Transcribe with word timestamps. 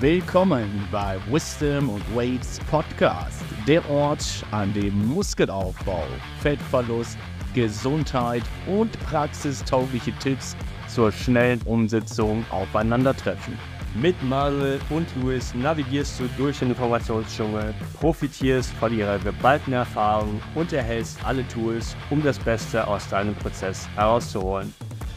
Willkommen 0.00 0.88
bei 0.90 1.18
Wisdom 1.30 1.88
und 1.88 2.16
Weights 2.16 2.58
Podcast, 2.68 3.40
der 3.66 3.88
Ort, 3.88 4.44
an 4.50 4.74
dem 4.74 5.06
Muskelaufbau, 5.06 6.02
Fettverlust, 6.40 7.16
Gesundheit 7.54 8.42
und 8.66 8.90
praxistaugliche 9.04 10.12
Tipps 10.18 10.56
zur 10.88 11.12
schnellen 11.12 11.62
Umsetzung 11.62 12.44
aufeinandertreffen. 12.50 13.56
Mit 13.94 14.20
Marcel 14.24 14.80
und 14.90 15.06
Louis 15.22 15.54
navigierst 15.54 16.18
du 16.18 16.24
durch 16.36 16.58
den 16.58 16.70
Informationsdschungel, 16.70 17.72
profitierst 18.00 18.72
von 18.72 18.92
ihrer 18.92 19.20
geballten 19.20 19.74
Erfahrung 19.74 20.42
und 20.56 20.72
erhältst 20.72 21.24
alle 21.24 21.46
Tools, 21.46 21.96
um 22.10 22.20
das 22.20 22.40
Beste 22.40 22.84
aus 22.84 23.08
deinem 23.08 23.36
Prozess 23.36 23.88
herauszuholen, 23.94 24.74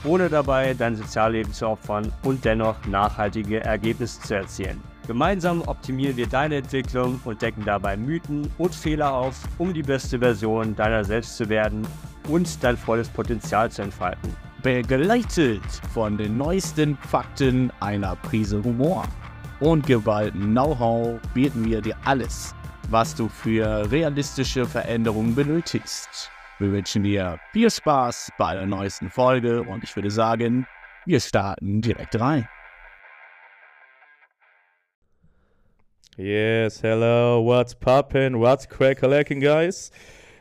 ohne 0.08 0.30
dabei 0.30 0.74
dein 0.74 0.96
Sozialleben 0.96 1.54
zu 1.54 1.68
opfern 1.68 2.12
und 2.24 2.44
dennoch 2.46 2.76
nachhaltige 2.86 3.64
Ergebnisse 3.64 4.22
zu 4.22 4.36
erzielen. 4.36 4.82
Gemeinsam 5.06 5.62
optimieren 5.62 6.18
wir 6.18 6.28
deine 6.28 6.56
Entwicklung 6.56 7.20
und 7.26 7.42
decken 7.42 7.64
dabei 7.66 7.96
Mythen 7.96 8.52
und 8.58 8.74
Fehler 8.74 9.14
auf, 9.14 9.44
um 9.58 9.74
die 9.74 9.84
beste 9.84 10.20
Version 10.20 10.76
deiner 10.76 11.04
selbst 11.04 11.38
zu 11.38 11.48
werden 11.50 11.88
und 12.28 12.64
dein 12.64 12.76
volles 12.76 13.08
Potenzial 13.10 13.70
zu 13.70 13.84
entfalten 13.84 14.36
begleitet 14.68 15.64
von 15.94 16.18
den 16.18 16.38
neuesten 16.38 16.98
Fakten 16.98 17.72
einer 17.80 18.16
Prise 18.18 18.62
Humor 18.64 19.06
und 19.60 19.86
geballten 19.86 20.52
Know-how 20.52 21.20
bieten 21.34 21.66
wir 21.66 21.82
dir 21.82 21.96
alles, 22.04 22.54
was 22.90 23.16
du 23.16 23.30
für 23.30 23.90
realistische 23.90 24.66
Veränderungen 24.66 25.36
benötigst. 25.36 26.32
Wir 26.60 26.72
wünschen 26.72 27.04
dir 27.04 27.40
viel 27.54 27.70
Spaß 27.70 28.32
bei 28.40 28.56
der 28.56 28.66
neuesten 28.66 29.12
Folge 29.12 29.62
und 29.62 29.84
ich 29.84 29.96
würde 29.96 30.10
sagen, 30.10 30.66
wir 31.06 31.20
starten 31.20 31.82
direkt 31.82 32.20
rein. 32.20 32.50
Yes, 36.18 36.82
hello, 36.82 37.46
what's 37.46 37.76
poppin', 37.76 38.40
what's 38.40 38.68
crack-a-lacking, 38.68 39.40
guys? 39.40 39.92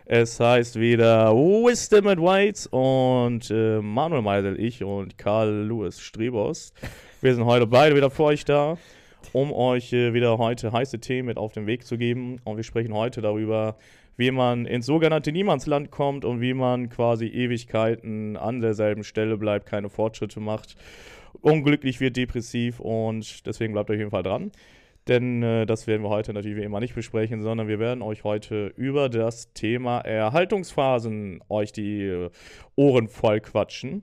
Es 0.06 0.41
heißt 0.41 0.80
wieder 0.80 1.34
Wisdom 1.34 2.06
and 2.06 2.22
Whites 2.22 2.66
und 2.69 3.50
äh, 3.50 3.82
Manuel 3.82 4.22
Meisel, 4.22 4.58
ich 4.58 4.82
und 4.82 5.19
Karl 5.19 5.66
Louis 5.66 6.00
Strebos. 6.00 6.72
Wir 7.20 7.34
sind 7.34 7.44
heute 7.44 7.66
beide 7.66 7.94
wieder 7.94 8.08
für 8.08 8.22
euch 8.22 8.46
da, 8.46 8.78
um 9.34 9.52
euch 9.52 9.92
äh, 9.92 10.14
wieder 10.14 10.38
heute 10.38 10.72
heiße 10.72 10.98
Themen 10.98 11.26
mit 11.26 11.36
auf 11.36 11.52
den 11.52 11.66
Weg 11.66 11.84
zu 11.84 11.98
geben. 11.98 12.41
Und 12.44 12.56
wir 12.56 12.64
sprechen 12.64 12.94
heute 12.94 13.20
darüber, 13.20 13.76
wie 14.17 14.31
man 14.31 14.67
ins 14.67 14.86
sogenannte 14.86 15.33
Niemandsland 15.33 15.91
kommt 15.91 16.25
und 16.25 16.41
wie 16.41 16.55
man 16.55 16.89
quasi 16.89 17.27
Ewigkeiten 17.27 18.36
an 18.36 18.61
derselben 18.61 19.05
Stelle 19.05 19.36
bleibt, 19.36 19.67
keine 19.67 19.89
Fortschritte 19.89 20.41
macht, 20.41 20.77
unglücklich 21.41 22.00
wird, 22.00 22.17
depressiv 22.17 22.81
und 22.81 23.47
deswegen 23.47 23.72
bleibt 23.72 23.91
auf 23.91 23.97
jeden 23.97 24.11
Fall 24.11 24.22
dran. 24.22 24.53
Denn 25.09 25.42
äh, 25.42 25.67
das 25.67 25.87
werden 25.87 26.03
wir 26.03 26.09
heute 26.09 26.33
natürlich 26.33 26.56
wie 26.56 26.64
immer 26.64 26.81
nicht 26.81 26.94
besprechen, 26.94 27.41
sondern 27.42 27.69
wir 27.69 27.78
werden 27.78 28.03
euch 28.03 28.25
heute 28.25 28.72
über 28.77 29.09
das 29.09 29.53
Thema 29.53 30.00
Erhaltungsphasen 30.00 31.42
euch 31.48 31.72
die 31.72 32.03
äh, 32.03 32.31
Ohren 32.75 33.09
voll 33.09 33.41
quatschen. 33.41 34.03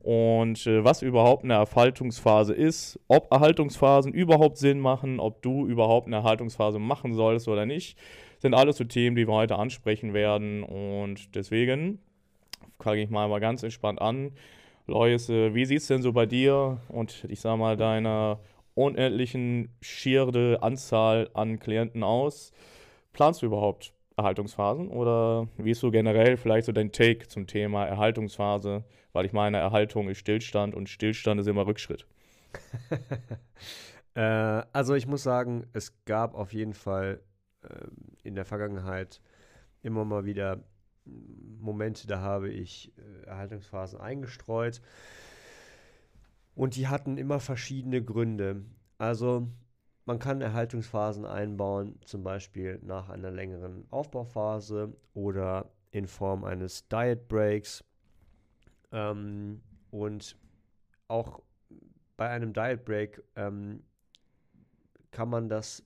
Und 0.00 0.66
äh, 0.66 0.82
was 0.82 1.02
überhaupt 1.02 1.44
eine 1.44 1.54
Erhaltungsphase 1.54 2.54
ist, 2.54 2.98
ob 3.06 3.30
Erhaltungsphasen 3.30 4.12
überhaupt 4.12 4.56
Sinn 4.56 4.80
machen, 4.80 5.20
ob 5.20 5.42
du 5.42 5.66
überhaupt 5.66 6.06
eine 6.06 6.16
Erhaltungsphase 6.16 6.78
machen 6.78 7.14
solltest 7.14 7.46
oder 7.46 7.66
nicht, 7.66 7.96
sind 8.40 8.54
alles 8.54 8.78
so 8.78 8.84
Themen, 8.84 9.16
die 9.16 9.28
wir 9.28 9.34
heute 9.34 9.56
ansprechen 9.56 10.14
werden. 10.14 10.62
Und 10.62 11.34
deswegen 11.34 12.00
fange 12.80 13.02
ich 13.02 13.10
mal, 13.10 13.28
mal 13.28 13.40
ganz 13.40 13.62
entspannt 13.62 14.00
an. 14.00 14.32
Lois, 14.86 15.28
wie 15.28 15.64
sieht 15.64 15.78
es 15.78 15.86
denn 15.86 16.02
so 16.02 16.12
bei 16.12 16.26
dir 16.26 16.78
und 16.88 17.24
ich 17.28 17.40
sag 17.40 17.56
mal 17.58 17.76
deiner 17.76 18.40
unendlichen 18.74 19.68
schiere 19.80 20.62
Anzahl 20.62 21.30
an 21.34 21.58
Klienten 21.58 22.02
aus. 22.02 22.52
Planst 23.12 23.42
du 23.42 23.46
überhaupt 23.46 23.92
Erhaltungsphasen 24.16 24.88
oder 24.88 25.48
wie 25.58 25.72
ist 25.72 25.80
so 25.80 25.90
generell 25.90 26.36
vielleicht 26.36 26.66
so 26.66 26.72
dein 26.72 26.92
Take 26.92 27.28
zum 27.28 27.46
Thema 27.46 27.86
Erhaltungsphase? 27.86 28.84
Weil 29.12 29.26
ich 29.26 29.32
meine, 29.32 29.58
Erhaltung 29.58 30.08
ist 30.08 30.18
Stillstand 30.18 30.74
und 30.74 30.88
Stillstand 30.88 31.40
ist 31.40 31.46
immer 31.46 31.66
Rückschritt. 31.66 32.06
äh, 34.14 34.20
also 34.20 34.94
ich 34.94 35.06
muss 35.06 35.22
sagen, 35.22 35.66
es 35.72 36.04
gab 36.04 36.34
auf 36.34 36.52
jeden 36.52 36.74
Fall 36.74 37.20
in 38.22 38.34
der 38.34 38.44
Vergangenheit 38.44 39.20
immer 39.82 40.04
mal 40.04 40.24
wieder 40.24 40.62
Momente, 41.04 42.06
da 42.06 42.20
habe 42.20 42.50
ich 42.50 42.92
äh, 42.98 43.26
Erhaltungsphasen 43.26 44.00
eingestreut. 44.00 44.80
Und 46.54 46.76
die 46.76 46.88
hatten 46.88 47.16
immer 47.16 47.40
verschiedene 47.40 48.02
Gründe. 48.02 48.64
Also 48.98 49.48
man 50.04 50.18
kann 50.18 50.40
Erhaltungsphasen 50.40 51.24
einbauen, 51.24 51.98
zum 52.04 52.22
Beispiel 52.22 52.78
nach 52.82 53.08
einer 53.08 53.30
längeren 53.30 53.86
Aufbauphase 53.90 54.94
oder 55.14 55.70
in 55.90 56.06
Form 56.06 56.44
eines 56.44 56.88
Diet 56.88 57.28
Breaks. 57.28 57.84
Ähm, 58.92 59.62
und 59.90 60.36
auch 61.08 61.42
bei 62.16 62.28
einem 62.28 62.52
Diet 62.52 62.84
Break 62.84 63.22
ähm, 63.36 63.82
kann 65.10 65.28
man 65.28 65.48
das 65.48 65.82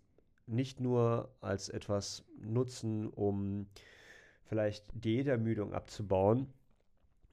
nicht 0.47 0.81
nur 0.81 1.31
als 1.41 1.69
etwas 1.69 2.25
nutzen, 2.41 3.09
um 3.09 3.67
vielleicht 4.45 4.85
Diätermüdung 4.93 5.73
abzubauen, 5.73 6.53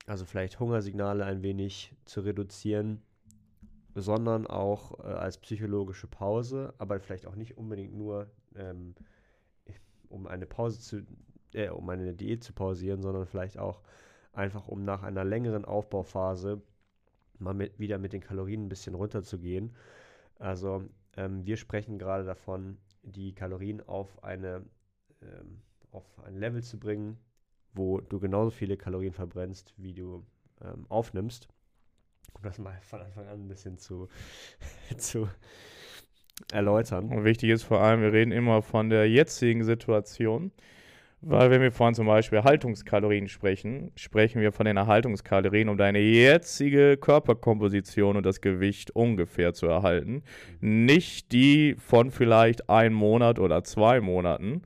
also 0.07 0.25
vielleicht 0.25 0.59
Hungersignale 0.59 1.25
ein 1.25 1.44
wenig 1.44 1.94
zu 2.05 2.21
reduzieren 2.21 3.01
sondern 3.95 4.47
auch 4.47 5.00
äh, 5.00 5.07
als 5.07 5.38
psychologische 5.38 6.07
Pause, 6.07 6.73
aber 6.77 7.00
vielleicht 7.00 7.27
auch 7.27 7.35
nicht 7.35 7.57
unbedingt 7.57 7.95
nur, 7.95 8.27
ähm, 8.55 8.95
um 10.09 10.27
eine 10.27 10.45
Pause 10.45 10.79
zu, 10.79 11.05
äh, 11.53 11.69
um 11.69 11.89
eine 11.89 12.13
Diät 12.13 12.44
zu 12.44 12.53
pausieren, 12.53 13.01
sondern 13.01 13.25
vielleicht 13.25 13.57
auch 13.57 13.81
einfach, 14.33 14.67
um 14.67 14.85
nach 14.85 15.03
einer 15.03 15.25
längeren 15.25 15.66
Aufbauphase 15.66 16.61
mal 17.39 17.53
mit, 17.53 17.79
wieder 17.79 17.97
mit 17.97 18.13
den 18.13 18.21
Kalorien 18.21 18.66
ein 18.66 18.69
bisschen 18.69 18.95
runterzugehen. 18.95 19.75
Also 20.39 20.83
ähm, 21.17 21.45
wir 21.45 21.57
sprechen 21.57 22.00
gerade 22.00 22.23
davon, 22.23 22.77
die 23.03 23.34
Kalorien 23.34 23.81
auf 23.88 24.23
eine 24.23 24.66
ähm, 25.22 25.62
auf 25.91 26.06
ein 26.23 26.38
Level 26.38 26.63
zu 26.63 26.79
bringen, 26.79 27.17
wo 27.73 28.00
du 28.00 28.19
genauso 28.19 28.51
viele 28.51 28.78
Kalorien 28.78 29.13
verbrennst, 29.13 29.73
wie 29.78 29.94
du 29.94 30.25
ähm, 30.62 30.85
aufnimmst 30.89 31.47
um 32.34 32.41
das 32.44 32.57
mal 32.57 32.78
von 32.81 33.01
Anfang 33.01 33.28
an 33.28 33.41
ein 33.41 33.47
bisschen 33.47 33.78
zu, 33.78 34.07
zu 34.97 35.29
erläutern. 36.51 37.09
Und 37.09 37.23
wichtig 37.23 37.50
ist 37.50 37.63
vor 37.63 37.81
allem, 37.81 38.01
wir 38.01 38.13
reden 38.13 38.31
immer 38.31 38.62
von 38.62 38.89
der 38.89 39.09
jetzigen 39.09 39.63
Situation. 39.63 40.51
Weil 41.23 41.51
wenn 41.51 41.61
wir 41.61 41.71
von 41.71 41.93
zum 41.93 42.07
Beispiel 42.07 42.39
Erhaltungskalorien 42.39 43.27
sprechen, 43.27 43.91
sprechen 43.95 44.41
wir 44.41 44.51
von 44.51 44.65
den 44.65 44.77
Erhaltungskalorien, 44.77 45.69
um 45.69 45.77
deine 45.77 45.99
jetzige 45.99 46.97
Körperkomposition 46.97 48.17
und 48.17 48.25
das 48.25 48.41
Gewicht 48.41 48.95
ungefähr 48.95 49.53
zu 49.53 49.67
erhalten. 49.67 50.23
Nicht 50.61 51.31
die 51.31 51.75
von 51.77 52.09
vielleicht 52.09 52.71
einem 52.71 52.95
Monat 52.95 53.37
oder 53.37 53.63
zwei 53.63 54.01
Monaten 54.01 54.63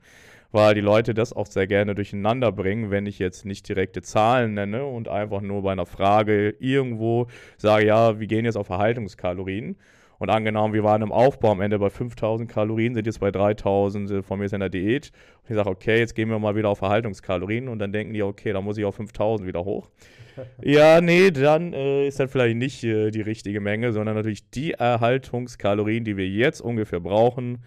weil 0.52 0.74
die 0.74 0.80
Leute 0.80 1.12
das 1.12 1.34
auch 1.34 1.44
sehr 1.44 1.66
gerne 1.66 1.94
durcheinander 1.94 2.50
bringen, 2.50 2.90
wenn 2.90 3.04
ich 3.04 3.18
jetzt 3.18 3.44
nicht 3.44 3.68
direkte 3.68 4.00
Zahlen 4.00 4.54
nenne 4.54 4.86
und 4.86 5.06
einfach 5.06 5.42
nur 5.42 5.62
bei 5.62 5.72
einer 5.72 5.84
Frage 5.84 6.54
irgendwo 6.60 7.26
sage, 7.58 7.86
ja, 7.86 8.18
wir 8.18 8.26
gehen 8.26 8.46
jetzt 8.46 8.56
auf 8.56 8.70
Erhaltungskalorien. 8.70 9.76
Und 10.18 10.30
angenommen, 10.30 10.72
wir 10.72 10.84
waren 10.84 11.02
im 11.02 11.12
Aufbau 11.12 11.52
am 11.52 11.60
Ende 11.60 11.78
bei 11.78 11.90
5000 11.90 12.50
Kalorien, 12.50 12.94
sind 12.94 13.06
jetzt 13.06 13.20
bei 13.20 13.30
3000, 13.30 14.10
äh, 14.10 14.22
von 14.22 14.38
mir 14.38 14.46
ist 14.46 14.54
in 14.54 14.60
der 14.60 14.68
Diät. 14.68 15.12
Und 15.42 15.50
ich 15.50 15.56
sage, 15.56 15.68
okay, 15.68 15.98
jetzt 15.98 16.14
gehen 16.14 16.30
wir 16.30 16.38
mal 16.38 16.56
wieder 16.56 16.70
auf 16.70 16.80
Erhaltungskalorien. 16.80 17.68
Und 17.68 17.78
dann 17.78 17.92
denken 17.92 18.14
die, 18.14 18.22
okay, 18.22 18.52
dann 18.52 18.64
muss 18.64 18.78
ich 18.78 18.84
auf 18.84 18.96
5000 18.96 19.46
wieder 19.46 19.64
hoch. 19.64 19.90
ja, 20.62 21.00
nee, 21.00 21.30
dann 21.30 21.72
äh, 21.72 22.06
ist 22.06 22.20
das 22.20 22.30
vielleicht 22.30 22.56
nicht 22.56 22.82
äh, 22.84 23.10
die 23.10 23.20
richtige 23.20 23.60
Menge, 23.60 23.92
sondern 23.92 24.16
natürlich 24.16 24.50
die 24.50 24.72
Erhaltungskalorien, 24.72 26.04
die 26.04 26.16
wir 26.16 26.28
jetzt 26.28 26.60
ungefähr 26.60 27.00
brauchen, 27.00 27.62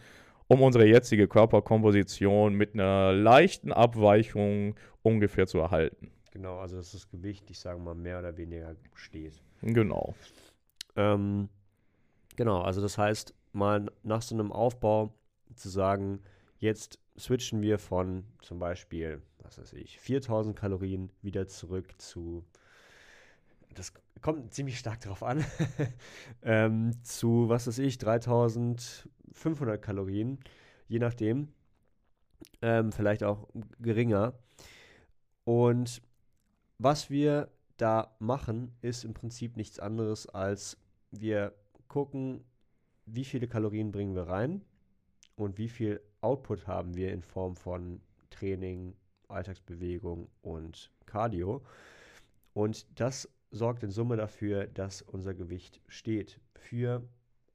um 0.48 0.62
unsere 0.62 0.86
jetzige 0.86 1.28
Körperkomposition 1.28 2.56
mit 2.56 2.74
einer 2.74 3.14
leichten 3.14 3.72
Abweichung 3.72 4.76
ungefähr 5.04 5.48
zu 5.48 5.60
erhalten. 5.60 6.12
Genau, 6.32 6.60
also 6.60 6.78
dass 6.78 6.92
das 6.92 7.10
Gewicht, 7.10 7.50
ich 7.50 7.60
sage 7.60 7.80
mal, 7.80 7.96
mehr 7.96 8.20
oder 8.20 8.38
weniger 8.38 8.76
steht. 8.94 9.42
Genau. 9.62 10.16
Ähm, 10.96 11.50
genau, 12.40 12.62
also 12.62 12.80
das 12.80 12.98
heißt, 12.98 13.34
mal 13.52 13.92
nach 14.02 14.22
so 14.22 14.34
einem 14.34 14.54
Aufbau 14.54 15.14
zu 15.56 15.68
sagen, 15.68 16.22
jetzt 16.58 16.98
switchen 17.18 17.62
wir 17.62 17.78
von 17.78 18.24
zum 18.42 18.60
Beispiel, 18.60 19.22
was 19.40 19.60
weiß 19.60 19.74
ich, 19.74 20.00
4000 20.00 20.56
Kalorien 20.56 21.12
wieder 21.22 21.50
zurück 21.50 21.94
zu, 21.98 22.46
das 23.76 23.92
kommt 24.22 24.54
ziemlich 24.54 24.80
stark 24.80 25.02
darauf 25.02 25.22
an, 25.22 25.44
ähm, 26.42 26.94
zu, 27.04 27.50
was 27.50 27.68
weiß 27.68 27.80
ich, 27.80 27.98
3000 27.98 29.10
500 29.34 29.82
Kalorien, 29.82 30.40
je 30.88 31.00
nachdem. 31.00 31.50
Ähm, 32.62 32.94
vielleicht 32.94 33.24
auch 33.24 33.50
geringer. 33.80 34.34
Und 35.44 36.02
was 36.78 37.10
wir 37.10 37.52
da 37.76 38.16
machen, 38.20 38.72
ist 38.82 39.04
im 39.04 39.14
Prinzip 39.14 39.58
nichts 39.58 39.78
anderes 39.78 40.26
als 40.26 40.78
wir 41.12 41.54
gucken 41.90 42.46
wie 43.14 43.26
viele 43.26 43.48
Kalorien 43.48 43.92
bringen 43.92 44.16
wir 44.16 44.28
rein 44.28 44.62
und 45.36 45.58
wie 45.58 45.70
viel 45.70 46.02
Output 46.22 46.68
haben 46.68 46.96
wir 46.96 47.12
in 47.12 47.22
Form 47.22 47.56
von 47.56 48.02
Training, 48.30 48.96
Alltagsbewegung 49.28 50.30
und 50.42 50.92
Cardio. 51.06 51.64
Und 52.54 53.00
das 53.00 53.30
sorgt 53.52 53.84
in 53.84 53.92
Summe 53.92 54.18
dafür, 54.18 54.68
dass 54.68 55.02
unser 55.02 55.34
Gewicht 55.34 55.82
steht 55.88 56.40
für 56.54 57.04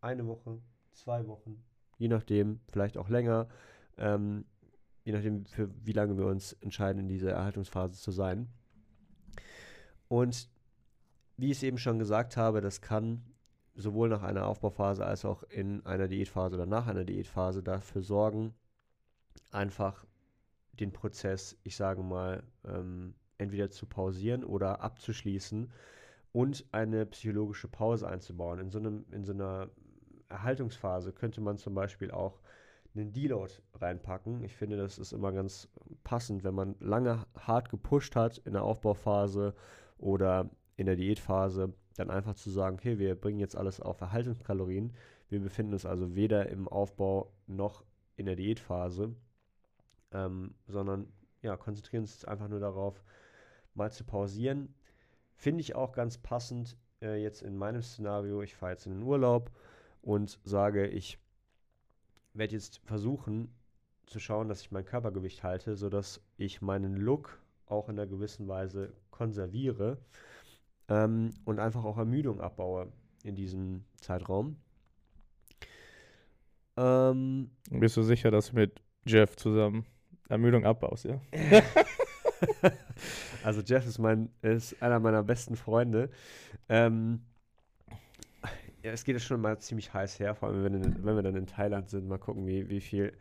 eine 0.01 0.27
Woche, 0.27 0.61
zwei 0.93 1.27
Wochen, 1.27 1.63
je 1.99 2.09
nachdem, 2.09 2.61
vielleicht 2.69 2.99
auch 2.99 3.09
länger, 3.09 3.49
ähm, 3.97 4.45
je 5.05 5.13
nachdem, 5.13 5.47
für 5.47 5.71
wie 5.85 5.93
lange 5.93 6.17
wir 6.17 6.27
uns 6.27 6.53
entscheiden, 6.55 7.01
in 7.01 7.09
dieser 7.09 7.33
Erhaltungsphase 7.33 8.01
zu 8.01 8.11
sein. 8.11 8.49
Und 10.09 10.49
wie 11.37 11.47
ich 11.47 11.59
es 11.59 11.63
eben 11.63 11.79
schon 11.79 11.99
gesagt 11.99 12.37
habe, 12.37 12.61
das 12.61 12.81
kann 12.81 13.23
sowohl 13.75 14.09
nach 14.09 14.23
einer 14.23 14.47
Aufbauphase 14.47 15.05
als 15.05 15.25
auch 15.25 15.43
in 15.45 15.85
einer 15.85 16.09
Diätphase 16.09 16.55
oder 16.55 16.67
nach 16.67 16.87
einer 16.87 17.05
Diätphase 17.05 17.63
dafür 17.63 18.03
sorgen, 18.03 18.55
einfach 19.51 20.05
den 20.73 20.93
Prozess, 20.93 21.59
ich 21.63 21.77
sage 21.77 22.03
mal, 22.03 22.43
ähm, 22.65 23.15
entweder 23.39 23.71
zu 23.71 23.87
pausieren 23.87 24.45
oder 24.45 24.81
abzuschließen 24.81 25.73
und 26.33 26.65
eine 26.73 27.07
psychologische 27.07 27.69
Pause 27.69 28.09
einzubauen. 28.09 28.59
In 28.59 28.71
so, 28.71 28.79
einem, 28.79 29.05
in 29.11 29.25
so 29.25 29.33
einer 29.33 29.71
Erhaltungsphase 30.29 31.13
könnte 31.13 31.41
man 31.41 31.59
zum 31.59 31.75
Beispiel 31.75 32.11
auch 32.11 32.41
einen 32.95 33.13
Deload 33.13 33.53
reinpacken. 33.75 34.43
Ich 34.45 34.55
finde, 34.55 34.77
das 34.77 34.99
ist 34.99 35.13
immer 35.13 35.33
ganz 35.33 35.69
passend, 36.05 36.45
wenn 36.45 36.55
man 36.55 36.77
lange 36.79 37.27
hart 37.37 37.71
gepusht 37.71 38.15
hat 38.15 38.39
in 38.39 38.53
der 38.53 38.63
Aufbauphase 38.63 39.55
oder 39.99 40.51
in 40.77 40.87
der 40.87 40.97
Diätphase, 40.97 41.73
dann 41.97 42.11
einfach 42.11 42.35
zu 42.35 42.51
sagen, 42.51 42.77
okay, 42.77 42.99
wir 42.99 43.15
bringen 43.15 43.39
jetzt 43.39 43.57
alles 43.57 43.81
auf 43.81 44.01
Erhaltungskalorien. 44.01 44.93
Wir 45.29 45.41
befinden 45.41 45.73
uns 45.73 45.87
also 45.87 46.15
weder 46.15 46.49
im 46.49 46.69
Aufbau 46.69 47.33
noch 47.47 47.85
in 48.17 48.27
der 48.27 48.37
Diätphase, 48.37 49.15
ähm, 50.13 50.55
sondern 50.67 51.13
ja, 51.43 51.57
konzentrieren 51.57 52.03
uns 52.03 52.25
einfach 52.25 52.49
nur 52.49 52.61
darauf, 52.61 53.03
mal 53.75 53.93
zu 53.93 54.05
pausieren. 54.05 54.75
Finde 55.35 55.61
ich 55.61 55.75
auch 55.75 55.93
ganz 55.93 56.19
passend 56.19 56.77
äh, 57.03 57.21
jetzt 57.23 57.43
in 57.43 57.57
meinem 57.57 57.83
Szenario. 57.83 58.43
Ich 58.43 58.55
fahre 58.55 58.73
jetzt 58.73 58.87
in 58.87 58.93
den 58.93 59.03
Urlaub 59.03 59.51
und 60.03 60.39
sage, 60.45 60.87
ich 60.87 61.19
werde 62.33 62.55
jetzt 62.55 62.79
versuchen 62.85 63.53
zu 64.07 64.21
schauen, 64.21 64.49
dass 64.49 64.61
ich 64.61 64.71
mein 64.71 64.85
Körpergewicht 64.85 65.43
halte, 65.43 65.77
sodass 65.77 66.21
ich 66.37 66.61
meinen 66.61 66.97
Look 66.97 67.41
auch 67.67 67.89
in 67.89 67.99
einer 67.99 68.09
gewissen 68.09 68.49
Weise 68.49 68.93
konserviere 69.11 69.99
ähm, 70.89 71.31
und 71.45 71.59
einfach 71.59 71.85
auch 71.85 71.99
Ermüdung 71.99 72.41
abbaue 72.41 72.93
in 73.23 73.35
diesem 73.35 73.85
Zeitraum. 74.01 74.57
Ähm, 76.77 77.51
Bist 77.71 77.97
du 77.97 78.03
sicher, 78.03 78.31
dass 78.31 78.51
du 78.51 78.57
mit 78.57 78.81
Jeff 79.07 79.37
zusammen 79.37 79.87
Ermüdung 80.29 80.65
abbaust, 80.65 81.05
ja? 81.05 81.21
also 83.45 83.61
Jeff 83.61 83.87
ist 83.87 83.99
mein 83.99 84.31
ist 84.43 84.81
einer 84.83 84.99
meiner 85.01 85.23
besten 85.23 85.57
Freunde. 85.57 86.11
Ähm, 86.69 87.21
ja, 88.83 88.93
es 88.93 89.05
geht 89.05 89.21
schon 89.23 89.41
mal 89.41 89.59
ziemlich 89.59 89.93
heiß 89.93 90.19
her, 90.19 90.35
vor 90.35 90.49
allem 90.49 90.65
wenn, 90.65 90.75
in, 90.75 91.05
wenn 91.05 91.17
wir 91.17 91.23
dann 91.23 91.37
in 91.37 91.47
Thailand 91.47 91.89
sind. 91.89 92.07
Mal 92.07 92.19
gucken, 92.19 92.47
wie, 92.47 92.69
wie 92.69 92.81
viel 92.81 93.13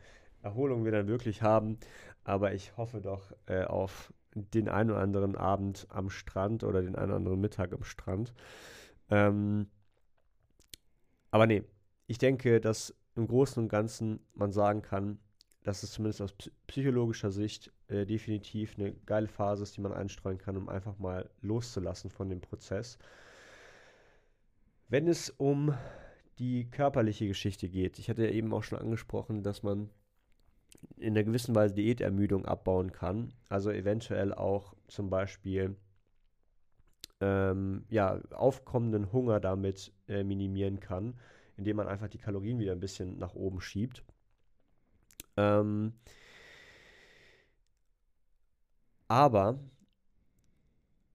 Erholung 0.41 0.83
wir 0.83 0.91
dann 0.91 1.07
wirklich 1.07 1.41
haben. 1.41 1.77
Aber 2.23 2.53
ich 2.53 2.75
hoffe 2.77 3.01
doch 3.01 3.33
äh, 3.47 3.63
auf 3.63 4.13
den 4.35 4.69
einen 4.69 4.91
oder 4.91 5.01
anderen 5.01 5.35
Abend 5.35 5.87
am 5.89 6.09
Strand 6.09 6.63
oder 6.63 6.81
den 6.81 6.95
einen 6.95 7.11
oder 7.11 7.17
anderen 7.17 7.41
Mittag 7.41 7.73
am 7.73 7.83
Strand. 7.83 8.33
Ähm, 9.09 9.67
aber 11.31 11.47
nee, 11.47 11.63
ich 12.07 12.17
denke, 12.17 12.59
dass 12.61 12.95
im 13.15 13.27
Großen 13.27 13.61
und 13.61 13.69
Ganzen 13.69 14.19
man 14.33 14.51
sagen 14.51 14.81
kann, 14.81 15.19
dass 15.63 15.83
es 15.83 15.91
zumindest 15.91 16.21
aus 16.21 16.33
psychologischer 16.67 17.31
Sicht 17.31 17.71
äh, 17.87 18.05
definitiv 18.05 18.77
eine 18.77 18.93
geile 19.05 19.27
Phase 19.27 19.63
ist, 19.63 19.77
die 19.77 19.81
man 19.81 19.93
einstreuen 19.93 20.37
kann, 20.37 20.57
um 20.57 20.69
einfach 20.69 20.99
mal 20.99 21.29
loszulassen 21.41 22.09
von 22.09 22.29
dem 22.29 22.41
Prozess. 22.41 22.97
Wenn 24.89 25.07
es 25.07 25.29
um 25.29 25.73
die 26.39 26.69
körperliche 26.69 27.27
Geschichte 27.27 27.69
geht, 27.69 27.99
ich 27.99 28.09
hatte 28.09 28.25
ja 28.25 28.31
eben 28.31 28.53
auch 28.53 28.63
schon 28.63 28.79
angesprochen, 28.79 29.43
dass 29.43 29.63
man 29.63 29.89
in 30.97 31.13
einer 31.13 31.23
gewissen 31.23 31.55
Weise 31.55 31.75
Diätermüdung 31.75 32.45
abbauen 32.45 32.91
kann. 32.91 33.33
Also 33.49 33.71
eventuell 33.71 34.33
auch 34.33 34.75
zum 34.87 35.09
Beispiel 35.09 35.75
ähm, 37.21 37.85
ja, 37.89 38.19
aufkommenden 38.31 39.11
Hunger 39.11 39.39
damit 39.39 39.93
äh, 40.07 40.23
minimieren 40.23 40.79
kann, 40.79 41.15
indem 41.57 41.77
man 41.77 41.87
einfach 41.87 42.09
die 42.09 42.17
Kalorien 42.17 42.59
wieder 42.59 42.73
ein 42.73 42.79
bisschen 42.79 43.17
nach 43.17 43.35
oben 43.35 43.61
schiebt. 43.61 44.03
Ähm, 45.37 45.93
aber 49.07 49.59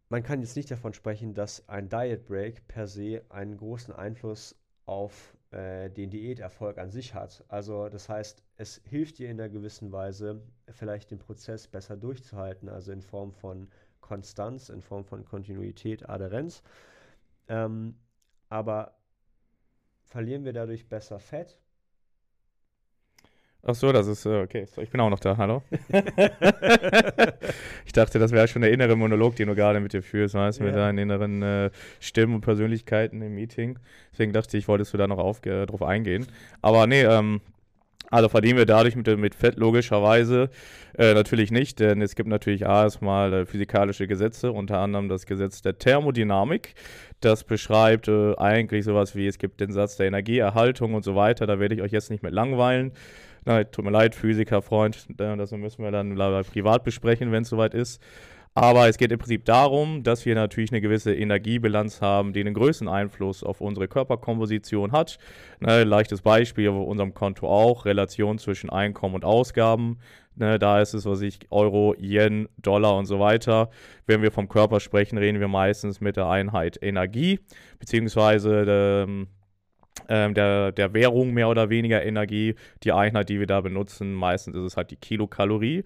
man 0.09 0.23
kann 0.23 0.41
jetzt 0.41 0.57
nicht 0.57 0.71
davon 0.71 0.95
sprechen, 0.95 1.35
dass 1.35 1.69
ein 1.69 1.89
Diet 1.89 2.25
Break 2.25 2.67
per 2.67 2.87
se 2.87 3.23
einen 3.29 3.57
großen 3.57 3.95
Einfluss 3.95 4.59
auf 4.87 5.37
äh, 5.51 5.91
den 5.91 6.11
Diäterfolg 6.11 6.79
an 6.79 6.91
sich 6.91 7.15
hat. 7.15 7.45
Also 7.49 7.89
das 7.89 8.09
heißt, 8.09 8.43
es 8.57 8.83
hilft 8.85 9.19
dir 9.19 9.31
in 9.31 9.41
einer 9.41 9.49
gewissen 9.49 9.93
Weise, 9.93 10.43
vielleicht 10.69 11.11
den 11.11 11.19
Prozess 11.19 11.67
besser 11.69 11.97
durchzuhalten, 11.97 12.69
also 12.69 12.93
in 12.93 13.03
Form 13.03 13.33
von 13.33 13.69
Konstanz, 14.01 14.69
in 14.69 14.83
Form 14.83 15.05
von 15.05 15.25
Kontinuität, 15.25 16.09
Adherenz. 16.09 16.63
Ähm, 17.49 17.97
aber 18.49 18.99
verlieren 20.05 20.45
wir 20.45 20.53
dadurch 20.53 20.89
besser 20.89 21.19
Fett? 21.21 21.59
Ach 23.71 23.75
so, 23.75 23.93
das 23.93 24.07
ist 24.07 24.25
äh, 24.25 24.41
okay. 24.41 24.65
Ich 24.81 24.89
bin 24.89 24.99
auch 25.03 25.11
noch 25.11 25.21
da. 25.21 25.37
Hallo. 25.37 25.63
ich 27.85 27.93
dachte, 27.93 28.19
das 28.19 28.33
wäre 28.33 28.49
schon 28.49 28.63
der 28.63 28.73
innere 28.73 28.97
Monolog, 28.97 29.37
den 29.37 29.49
du 29.49 29.55
gerade 29.55 29.79
mit 29.81 29.93
dir 29.93 30.03
führst, 30.03 30.35
weißt, 30.35 30.61
ja. 30.61 30.65
mit 30.65 30.75
deinen 30.75 30.97
inneren 30.97 31.43
äh, 31.43 31.71
Stimmen 32.01 32.37
und 32.37 32.41
Persönlichkeiten 32.41 33.21
im 33.21 33.35
Meeting. 33.35 33.79
Deswegen 34.11 34.33
dachte 34.33 34.57
ich, 34.57 34.69
wolltest 34.69 34.95
du 34.95 34.97
da 34.97 35.07
noch 35.07 35.19
auf, 35.19 35.45
äh, 35.45 35.67
drauf 35.67 35.83
eingehen. 35.83 36.27
Aber 36.63 36.87
nee, 36.87 37.03
ähm, 37.03 37.43
also 38.11 38.31
verdienen 38.31 38.57
wir 38.57 38.65
dadurch 38.65 38.97
mit, 38.97 39.07
mit 39.19 39.35
Fett 39.35 39.57
logischerweise 39.57 40.49
äh, 40.97 41.13
natürlich 41.13 41.51
nicht, 41.51 41.79
denn 41.79 42.01
es 42.01 42.15
gibt 42.15 42.31
natürlich 42.31 42.63
erstmal 42.63 43.35
äh, 43.35 43.45
physikalische 43.45 44.07
Gesetze, 44.07 44.51
unter 44.51 44.79
anderem 44.79 45.11
das 45.11 45.27
Gesetz 45.27 45.61
der 45.61 45.77
Thermodynamik. 45.77 46.75
Das 47.21 47.45
beschreibt 47.45 48.09
äh, 48.09 48.35
eigentlich 48.39 48.87
sowas 48.87 49.15
wie, 49.15 49.27
es 49.27 49.37
gibt 49.37 49.61
den 49.61 49.73
Satz 49.73 49.99
der 49.99 50.07
Energieerhaltung 50.07 50.95
und 50.95 51.05
so 51.05 51.17
weiter. 51.17 51.47
Da 51.47 51.61
werde 51.61 51.75
ich 51.75 51.83
euch 51.83 51.93
jetzt 51.93 52.11
nicht 52.11 52.23
mit 52.23 52.33
langweilen. 52.33 52.93
Nein, 53.45 53.67
tut 53.71 53.85
mir 53.85 53.91
leid, 53.91 54.15
Physikerfreund, 54.15 55.07
das 55.17 55.53
müssen 55.53 55.83
wir 55.83 55.91
dann 55.91 56.15
privat 56.45 56.85
besprechen, 56.85 57.33
wenn 57.33 57.43
es 57.43 57.49
soweit 57.49 57.75
ist. 57.75 58.03
Aber 58.55 58.89
es 58.89 58.99
geht 58.99 59.13
im 59.13 59.21
Prinzip 59.21 59.45
darum, 59.45 60.03
dass 60.03 60.27
wir 60.27 60.35
natürlich 60.35 60.73
eine 60.73 60.81
gewisse 60.81 61.15
Energiebilanz 61.15 62.01
haben, 62.01 62.33
die 62.33 62.41
einen 62.41 62.55
größeren 62.55 62.89
Einfluss 62.89 63.45
auf 63.45 63.61
unsere 63.61 63.87
Körperkomposition 63.87 64.91
hat. 64.91 65.19
Ne, 65.61 65.85
leichtes 65.85 66.23
Beispiel 66.23 66.69
auf 66.69 66.87
unserem 66.89 67.15
Konto 67.15 67.49
auch, 67.49 67.85
Relation 67.85 68.39
zwischen 68.39 68.69
Einkommen 68.69 69.15
und 69.15 69.25
Ausgaben. 69.25 70.01
Ne, 70.35 70.59
da 70.59 70.81
ist 70.81 70.93
es, 70.93 71.07
was 71.07 71.21
ich, 71.21 71.39
Euro, 71.51 71.95
Yen, 72.01 72.49
Dollar 72.57 72.97
und 72.97 73.07
so 73.07 73.21
weiter. 73.21 73.71
Wenn 74.07 74.23
wir 74.23 74.33
vom 74.33 74.49
Körper 74.49 74.81
sprechen, 74.81 75.19
reden 75.19 75.39
wir 75.39 75.47
meistens 75.49 76.01
mit 76.01 76.17
der 76.17 76.27
Einheit 76.27 76.79
Energie, 76.83 77.39
beziehungsweise 77.79 79.05
ähm, 79.07 79.29
ähm, 80.09 80.35
der, 80.35 80.73
der 80.73 80.95
Währung 80.95 81.33
mehr 81.33 81.49
oder 81.49 81.71
weniger 81.71 82.05
Energie, 82.05 82.55
die 82.83 82.93
Einheit, 82.93 83.29
die 83.29 83.39
wir 83.39 83.47
da 83.47 83.61
benutzen. 83.61 84.15
Meistens 84.15 84.57
ist 84.57 84.63
es 84.63 84.77
halt 84.77 84.91
die 84.91 84.97
Kilokalorie. 84.97 85.85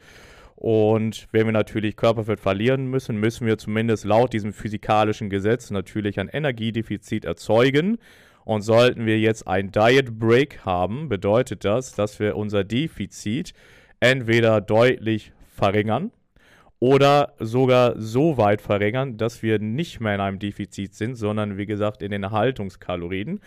Und 0.56 1.26
wenn 1.32 1.46
wir 1.46 1.52
natürlich 1.52 1.96
Körperfett 1.96 2.38
verlieren 2.38 2.86
müssen, 2.86 3.16
müssen 3.16 3.46
wir 3.46 3.58
zumindest 3.58 4.04
laut 4.04 4.32
diesem 4.32 4.52
physikalischen 4.52 5.28
Gesetz 5.28 5.70
natürlich 5.70 6.20
ein 6.20 6.28
Energiedefizit 6.28 7.24
erzeugen. 7.24 7.98
Und 8.44 8.62
sollten 8.62 9.06
wir 9.06 9.18
jetzt 9.18 9.46
ein 9.46 9.70
Diet 9.70 10.18
Break 10.18 10.64
haben, 10.64 11.08
bedeutet 11.08 11.64
das, 11.64 11.94
dass 11.94 12.18
wir 12.18 12.36
unser 12.36 12.64
Defizit 12.64 13.54
entweder 14.00 14.60
deutlich 14.60 15.32
verringern 15.54 16.10
oder 16.80 17.34
sogar 17.38 17.94
so 17.96 18.36
weit 18.38 18.60
verringern, 18.60 19.16
dass 19.16 19.44
wir 19.44 19.60
nicht 19.60 20.00
mehr 20.00 20.16
in 20.16 20.20
einem 20.20 20.38
Defizit 20.40 20.94
sind, 20.94 21.14
sondern 21.14 21.56
wie 21.56 21.66
gesagt 21.66 22.02
in 22.02 22.10
den 22.10 22.24
Erhaltungskalorien. 22.24 23.40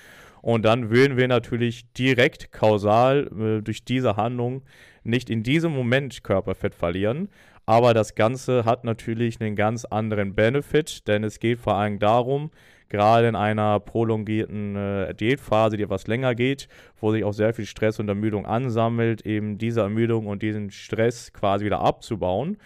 Und 0.46 0.64
dann 0.64 0.92
würden 0.92 1.18
wir 1.18 1.28
natürlich 1.28 1.92
direkt 1.94 2.52
kausal 2.52 3.32
äh, 3.36 3.64
durch 3.64 3.84
diese 3.84 4.16
Handlung 4.16 4.62
nicht 5.04 5.32
in 5.32 5.42
diesem 5.42 5.72
Moment 5.72 6.24
Körperfett 6.24 6.76
verlieren. 6.76 7.30
Aber 7.66 7.96
das 7.96 8.14
Ganze 8.14 8.64
hat 8.64 8.84
natürlich 8.84 9.42
einen 9.42 9.56
ganz 9.56 9.86
anderen 9.86 10.36
Benefit, 10.36 11.08
denn 11.08 11.24
es 11.24 11.40
geht 11.40 11.58
vor 11.58 11.74
allem 11.74 11.98
darum, 11.98 12.52
gerade 12.90 13.28
in 13.28 13.36
einer 13.36 13.80
prolongierten 13.80 14.76
äh, 14.76 15.16
Diätphase, 15.16 15.78
die 15.78 15.84
etwas 15.84 16.06
länger 16.06 16.36
geht, 16.36 16.68
wo 17.02 17.12
sich 17.12 17.24
auch 17.24 17.34
sehr 17.34 17.56
viel 17.56 17.66
Stress 17.66 18.00
und 18.00 18.08
Ermüdung 18.08 18.46
ansammelt, 18.46 19.26
eben 19.26 19.58
diese 19.58 19.82
Ermüdung 19.82 20.28
und 20.28 20.44
diesen 20.44 20.70
Stress 20.70 21.34
quasi 21.34 21.66
wieder 21.66 21.80
abzubauen. 21.82 22.58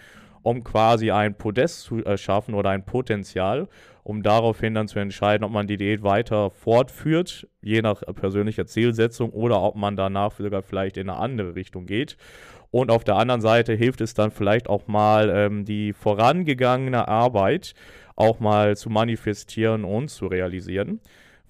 Um 0.42 0.64
quasi 0.64 1.10
ein 1.10 1.34
Podest 1.36 1.82
zu 1.82 2.04
erschaffen 2.04 2.54
oder 2.54 2.70
ein 2.70 2.84
Potenzial, 2.84 3.68
um 4.02 4.22
daraufhin 4.22 4.74
dann 4.74 4.88
zu 4.88 4.98
entscheiden, 4.98 5.44
ob 5.44 5.52
man 5.52 5.66
die 5.66 5.76
Diät 5.76 6.02
weiter 6.02 6.50
fortführt, 6.50 7.46
je 7.62 7.82
nach 7.82 8.02
persönlicher 8.14 8.66
Zielsetzung, 8.66 9.30
oder 9.30 9.62
ob 9.62 9.76
man 9.76 9.96
danach 9.96 10.32
sogar 10.32 10.62
vielleicht 10.62 10.96
in 10.96 11.10
eine 11.10 11.18
andere 11.18 11.54
Richtung 11.54 11.86
geht. 11.86 12.16
Und 12.70 12.90
auf 12.90 13.04
der 13.04 13.16
anderen 13.16 13.40
Seite 13.40 13.74
hilft 13.74 14.00
es 14.00 14.14
dann 14.14 14.30
vielleicht 14.30 14.68
auch 14.68 14.86
mal, 14.86 15.30
ähm, 15.34 15.64
die 15.64 15.92
vorangegangene 15.92 17.08
Arbeit 17.08 17.74
auch 18.16 18.38
mal 18.38 18.76
zu 18.76 18.90
manifestieren 18.90 19.84
und 19.84 20.08
zu 20.08 20.26
realisieren 20.26 21.00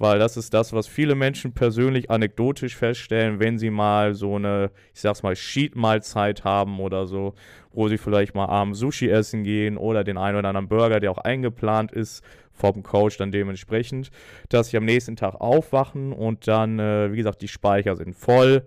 weil 0.00 0.18
das 0.18 0.38
ist 0.38 0.54
das, 0.54 0.72
was 0.72 0.86
viele 0.86 1.14
Menschen 1.14 1.52
persönlich 1.52 2.10
anekdotisch 2.10 2.74
feststellen, 2.74 3.38
wenn 3.38 3.58
sie 3.58 3.68
mal 3.68 4.14
so 4.14 4.36
eine, 4.36 4.70
ich 4.94 5.00
sag's 5.02 5.22
mal, 5.22 5.36
Sheet-Mahlzeit 5.36 6.42
haben 6.42 6.80
oder 6.80 7.06
so, 7.06 7.34
wo 7.70 7.86
sie 7.86 7.98
vielleicht 7.98 8.34
mal 8.34 8.46
abends 8.46 8.78
Sushi 8.78 9.10
essen 9.10 9.44
gehen 9.44 9.76
oder 9.76 10.02
den 10.02 10.16
einen 10.16 10.38
oder 10.38 10.48
anderen 10.48 10.68
Burger, 10.68 11.00
der 11.00 11.10
auch 11.10 11.18
eingeplant 11.18 11.92
ist 11.92 12.24
vom 12.50 12.82
Coach 12.82 13.18
dann 13.18 13.30
dementsprechend, 13.30 14.10
dass 14.48 14.70
sie 14.70 14.78
am 14.78 14.86
nächsten 14.86 15.16
Tag 15.16 15.34
aufwachen 15.34 16.14
und 16.14 16.48
dann, 16.48 16.78
äh, 16.78 17.12
wie 17.12 17.18
gesagt, 17.18 17.42
die 17.42 17.48
Speicher 17.48 17.94
sind 17.94 18.16
voll. 18.16 18.64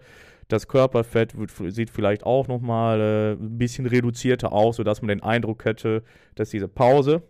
Das 0.49 0.67
Körperfett 0.67 1.35
wird, 1.35 1.73
sieht 1.73 1.89
vielleicht 1.89 2.27
auch 2.27 2.47
nochmal 2.47 3.01
äh, 3.01 3.31
ein 3.43 3.57
bisschen 3.57 3.87
reduzierter 3.87 4.53
aus, 4.53 4.75
sodass 4.75 5.01
man 5.01 5.07
den 5.07 5.23
Eindruck 5.23 5.65
hätte, 5.65 6.03
dass 6.35 6.51
diese 6.51 6.67
Pause 6.67 7.23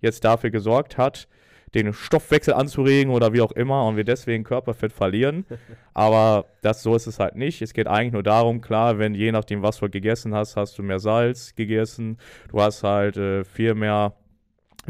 jetzt 0.00 0.24
dafür 0.24 0.50
gesorgt 0.50 0.96
hat, 0.96 1.26
den 1.74 1.92
Stoffwechsel 1.92 2.54
anzuregen 2.54 3.12
oder 3.12 3.32
wie 3.32 3.40
auch 3.40 3.52
immer 3.52 3.86
und 3.86 3.96
wir 3.96 4.04
deswegen 4.04 4.44
Körperfett 4.44 4.92
verlieren. 4.92 5.44
Aber 5.94 6.46
das, 6.62 6.82
so 6.82 6.94
ist 6.94 7.06
es 7.06 7.18
halt 7.18 7.34
nicht. 7.34 7.62
Es 7.62 7.72
geht 7.72 7.86
eigentlich 7.86 8.12
nur 8.12 8.22
darum, 8.22 8.60
klar, 8.60 8.98
wenn 8.98 9.14
je 9.14 9.32
nachdem, 9.32 9.62
was 9.62 9.78
du 9.78 9.88
gegessen 9.88 10.34
hast, 10.34 10.56
hast 10.56 10.78
du 10.78 10.82
mehr 10.82 10.98
Salz 11.00 11.54
gegessen, 11.54 12.18
du 12.50 12.60
hast 12.60 12.84
halt 12.84 13.16
äh, 13.16 13.44
viel 13.44 13.74
mehr 13.74 14.14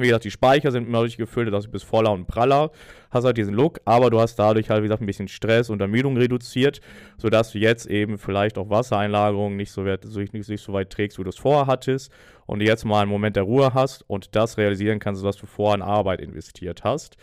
wie 0.02 0.08
gesagt, 0.08 0.24
die 0.24 0.30
Speicher 0.30 0.70
sind 0.70 0.92
dadurch 0.92 1.16
gefüllt, 1.16 1.52
dass 1.52 1.64
du 1.64 1.70
bist 1.70 1.84
voller 1.84 2.12
und 2.12 2.26
praller, 2.26 2.70
hast 3.10 3.24
halt 3.24 3.36
diesen 3.36 3.54
Look, 3.54 3.80
aber 3.84 4.10
du 4.10 4.20
hast 4.20 4.36
dadurch 4.36 4.70
halt, 4.70 4.82
wie 4.82 4.86
gesagt, 4.86 5.02
ein 5.02 5.06
bisschen 5.06 5.28
Stress 5.28 5.70
und 5.70 5.80
Ermüdung 5.80 6.16
reduziert, 6.16 6.80
sodass 7.16 7.52
du 7.52 7.58
jetzt 7.58 7.86
eben 7.86 8.18
vielleicht 8.18 8.58
auch 8.58 8.70
Wassereinlagerungen 8.70 9.56
nicht 9.56 9.70
so, 9.70 9.84
weit, 9.84 10.04
nicht, 10.04 10.34
nicht 10.34 10.62
so 10.62 10.72
weit 10.72 10.90
trägst, 10.90 11.18
wie 11.18 11.24
du 11.24 11.28
es 11.30 11.38
vorher 11.38 11.66
hattest 11.66 12.12
und 12.46 12.62
jetzt 12.62 12.84
mal 12.84 13.02
einen 13.02 13.10
Moment 13.10 13.36
der 13.36 13.42
Ruhe 13.42 13.74
hast 13.74 14.04
und 14.08 14.34
das 14.34 14.56
realisieren 14.58 14.98
kannst, 14.98 15.22
was 15.22 15.36
du 15.36 15.46
vorher 15.46 15.76
in 15.76 15.82
Arbeit 15.82 16.20
investiert 16.20 16.84
hast. 16.84 17.16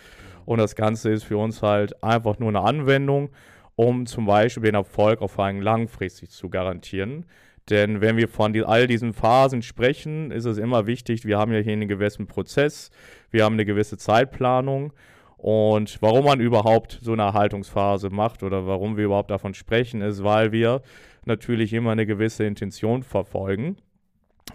Und 0.46 0.60
das 0.60 0.76
Ganze 0.76 1.12
ist 1.12 1.24
für 1.24 1.38
uns 1.38 1.62
halt 1.62 2.04
einfach 2.04 2.40
nur 2.40 2.50
eine 2.50 2.62
Anwendung, 2.62 3.30
um 3.76 4.06
zum 4.06 4.26
Beispiel 4.26 4.64
den 4.64 4.76
Erfolg 4.76 5.22
auf 5.22 5.40
einen 5.40 5.62
langfristig 5.62 6.30
zu 6.30 6.50
garantieren. 6.50 7.26
Denn 7.70 8.00
wenn 8.00 8.18
wir 8.18 8.28
von 8.28 8.56
all 8.64 8.86
diesen 8.86 9.14
Phasen 9.14 9.64
sprechen, 9.64 10.30
ist 10.32 10.46
es 10.46 10.58
immer 10.58 10.86
wichtig, 10.86 11.26
wir 11.26 11.40
haben 11.40 11.52
ja 11.52 11.60
hier 11.60 11.74
einen 11.74 11.88
gewissen 11.88 12.28
Prozess, 12.28 12.92
wir 13.32 13.44
haben 13.44 13.54
eine 13.54 13.66
gewisse 13.66 13.98
Zeitplanung. 13.98 14.94
Und 15.38 16.02
warum 16.02 16.26
man 16.26 16.40
überhaupt 16.40 17.00
so 17.02 17.14
eine 17.14 17.24
Erhaltungsphase 17.24 18.10
macht 18.10 18.44
oder 18.44 18.68
warum 18.68 18.98
wir 18.98 19.06
überhaupt 19.06 19.32
davon 19.32 19.54
sprechen, 19.54 20.02
ist, 20.02 20.24
weil 20.24 20.52
wir 20.52 20.82
natürlich 21.26 21.74
immer 21.74 21.92
eine 21.92 22.06
gewisse 22.06 22.46
Intention 22.46 23.04
verfolgen. 23.04 23.78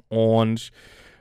Und 0.09 0.71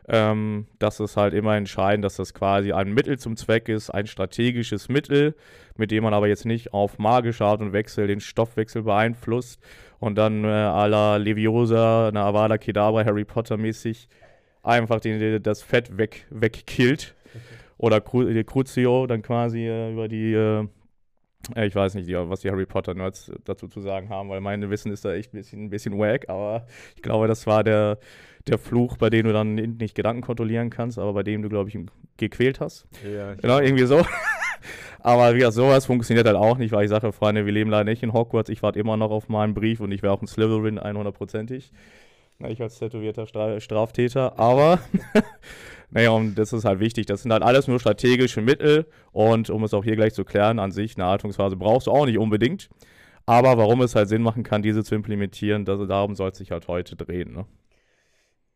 ähm, 0.07 0.65
das 0.79 0.99
ist 0.99 1.17
halt 1.17 1.33
immer 1.33 1.55
entscheidend, 1.55 2.03
dass 2.03 2.15
das 2.15 2.33
quasi 2.33 2.71
ein 2.71 2.93
Mittel 2.93 3.19
zum 3.19 3.35
Zweck 3.35 3.69
ist, 3.69 3.91
ein 3.91 4.07
strategisches 4.07 4.89
Mittel, 4.89 5.35
mit 5.75 5.91
dem 5.91 6.03
man 6.03 6.15
aber 6.15 6.27
jetzt 6.27 6.45
nicht 6.45 6.73
auf 6.73 6.97
magische 6.97 7.45
Art 7.45 7.61
und 7.61 7.73
Wechsel 7.73 8.07
den 8.07 8.19
Stoffwechsel 8.19 8.83
beeinflusst 8.83 9.59
und 9.99 10.17
dann 10.17 10.43
äh, 10.43 10.47
à 10.47 10.87
la 10.87 11.17
Leviosa, 11.17 12.07
eine 12.07 12.21
Avada 12.21 12.57
Kedavra, 12.57 13.05
Harry 13.05 13.25
Potter 13.25 13.57
mäßig 13.57 14.07
einfach 14.63 14.99
den, 14.99 15.41
das 15.41 15.61
Fett 15.61 15.97
weg, 15.97 16.25
wegkillt. 16.29 17.15
Oder 17.77 18.01
Cru 18.01 18.25
Crucio 18.43 19.07
dann 19.07 19.21
quasi 19.21 19.65
äh, 19.65 19.93
über 19.93 20.07
die 20.09 20.33
äh, 20.33 20.67
ich 21.55 21.73
weiß 21.73 21.95
nicht, 21.95 22.09
was 22.11 22.41
die 22.41 22.51
Harry 22.51 22.65
Potter-Nerds 22.65 23.31
dazu 23.45 23.67
zu 23.67 23.79
sagen 23.79 24.09
haben, 24.09 24.29
weil 24.29 24.41
mein 24.41 24.69
Wissen 24.69 24.91
ist 24.91 25.05
da 25.05 25.13
echt 25.13 25.33
ein 25.33 25.37
bisschen, 25.37 25.65
ein 25.65 25.69
bisschen 25.69 25.97
wack, 25.97 26.29
aber 26.29 26.67
ich 26.95 27.01
glaube, 27.01 27.27
das 27.27 27.47
war 27.47 27.63
der, 27.63 27.97
der 28.47 28.57
Fluch, 28.57 28.97
bei 28.97 29.09
dem 29.09 29.25
du 29.25 29.33
dann 29.33 29.55
nicht 29.55 29.95
Gedanken 29.95 30.21
kontrollieren 30.21 30.69
kannst, 30.69 30.99
aber 30.99 31.13
bei 31.13 31.23
dem 31.23 31.41
du, 31.41 31.49
glaube 31.49 31.69
ich, 31.69 31.79
gequält 32.17 32.59
hast. 32.59 32.87
Ja, 33.09 33.35
genau, 33.35 33.59
irgendwie 33.59 33.85
so. 33.85 34.05
aber 34.99 35.33
wie 35.33 35.39
gesagt, 35.39 35.55
sowas 35.55 35.85
funktioniert 35.85 36.27
halt 36.27 36.37
auch 36.37 36.57
nicht, 36.57 36.71
weil 36.71 36.83
ich 36.83 36.89
sage, 36.89 37.11
Freunde, 37.11 37.45
wir 37.45 37.53
leben 37.53 37.69
leider 37.69 37.89
nicht 37.89 38.03
in 38.03 38.13
Hogwarts, 38.13 38.49
ich 38.49 38.61
warte 38.61 38.79
immer 38.79 38.97
noch 38.97 39.11
auf 39.11 39.29
meinen 39.29 39.53
Brief 39.53 39.79
und 39.79 39.91
ich 39.91 40.03
wäre 40.03 40.13
auch 40.13 40.21
ein 40.21 40.27
Slytherin 40.27 40.79
100%ig. 40.79 41.71
Ich 42.47 42.61
als 42.61 42.79
tätowierter 42.79 43.27
Straftäter, 43.59 44.39
aber 44.39 44.79
Naja, 45.91 46.11
und 46.11 46.35
das 46.35 46.53
ist 46.53 46.65
halt 46.65 46.79
wichtig. 46.79 47.07
Das 47.07 47.23
sind 47.23 47.31
halt 47.31 47.43
alles 47.43 47.67
nur 47.67 47.79
strategische 47.79 48.41
Mittel. 48.41 48.85
Und 49.11 49.49
um 49.49 49.63
es 49.63 49.73
auch 49.73 49.83
hier 49.83 49.95
gleich 49.95 50.13
zu 50.13 50.23
klären, 50.23 50.59
an 50.59 50.71
sich 50.71 50.97
eine 50.97 51.07
Haltungsphase 51.07 51.55
brauchst 51.55 51.87
du 51.87 51.91
auch 51.91 52.05
nicht 52.05 52.19
unbedingt. 52.19 52.69
Aber 53.25 53.57
warum 53.57 53.81
es 53.81 53.95
halt 53.95 54.09
Sinn 54.09 54.21
machen 54.21 54.43
kann, 54.43 54.61
diese 54.61 54.83
zu 54.83 54.95
implementieren, 54.95 55.65
das, 55.65 55.87
darum 55.87 56.15
soll 56.15 56.29
es 56.29 56.37
sich 56.37 56.51
halt 56.51 56.67
heute 56.67 56.95
drehen. 56.95 57.33
Ne? 57.33 57.45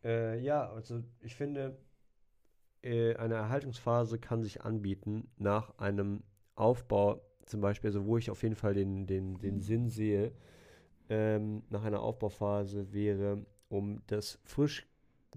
Äh, 0.03 0.39
ja, 0.41 0.69
also 0.69 1.01
ich 1.21 1.35
finde, 1.35 1.77
äh, 2.83 3.15
eine 3.15 3.35
Erhaltungsphase 3.35 4.19
kann 4.19 4.43
sich 4.43 4.61
anbieten 4.61 5.29
nach 5.37 5.77
einem 5.77 6.23
Aufbau, 6.55 7.21
zum 7.45 7.61
Beispiel, 7.61 7.89
also 7.89 8.05
wo 8.05 8.17
ich 8.17 8.29
auf 8.29 8.43
jeden 8.43 8.55
Fall 8.55 8.73
den, 8.73 9.07
den, 9.07 9.39
den 9.39 9.61
Sinn 9.61 9.89
sehe, 9.89 10.33
ähm, 11.09 11.63
nach 11.69 11.83
einer 11.83 12.01
Aufbauphase 12.01 12.93
wäre, 12.93 13.45
um 13.69 14.01
das 14.07 14.39
frisch 14.43 14.87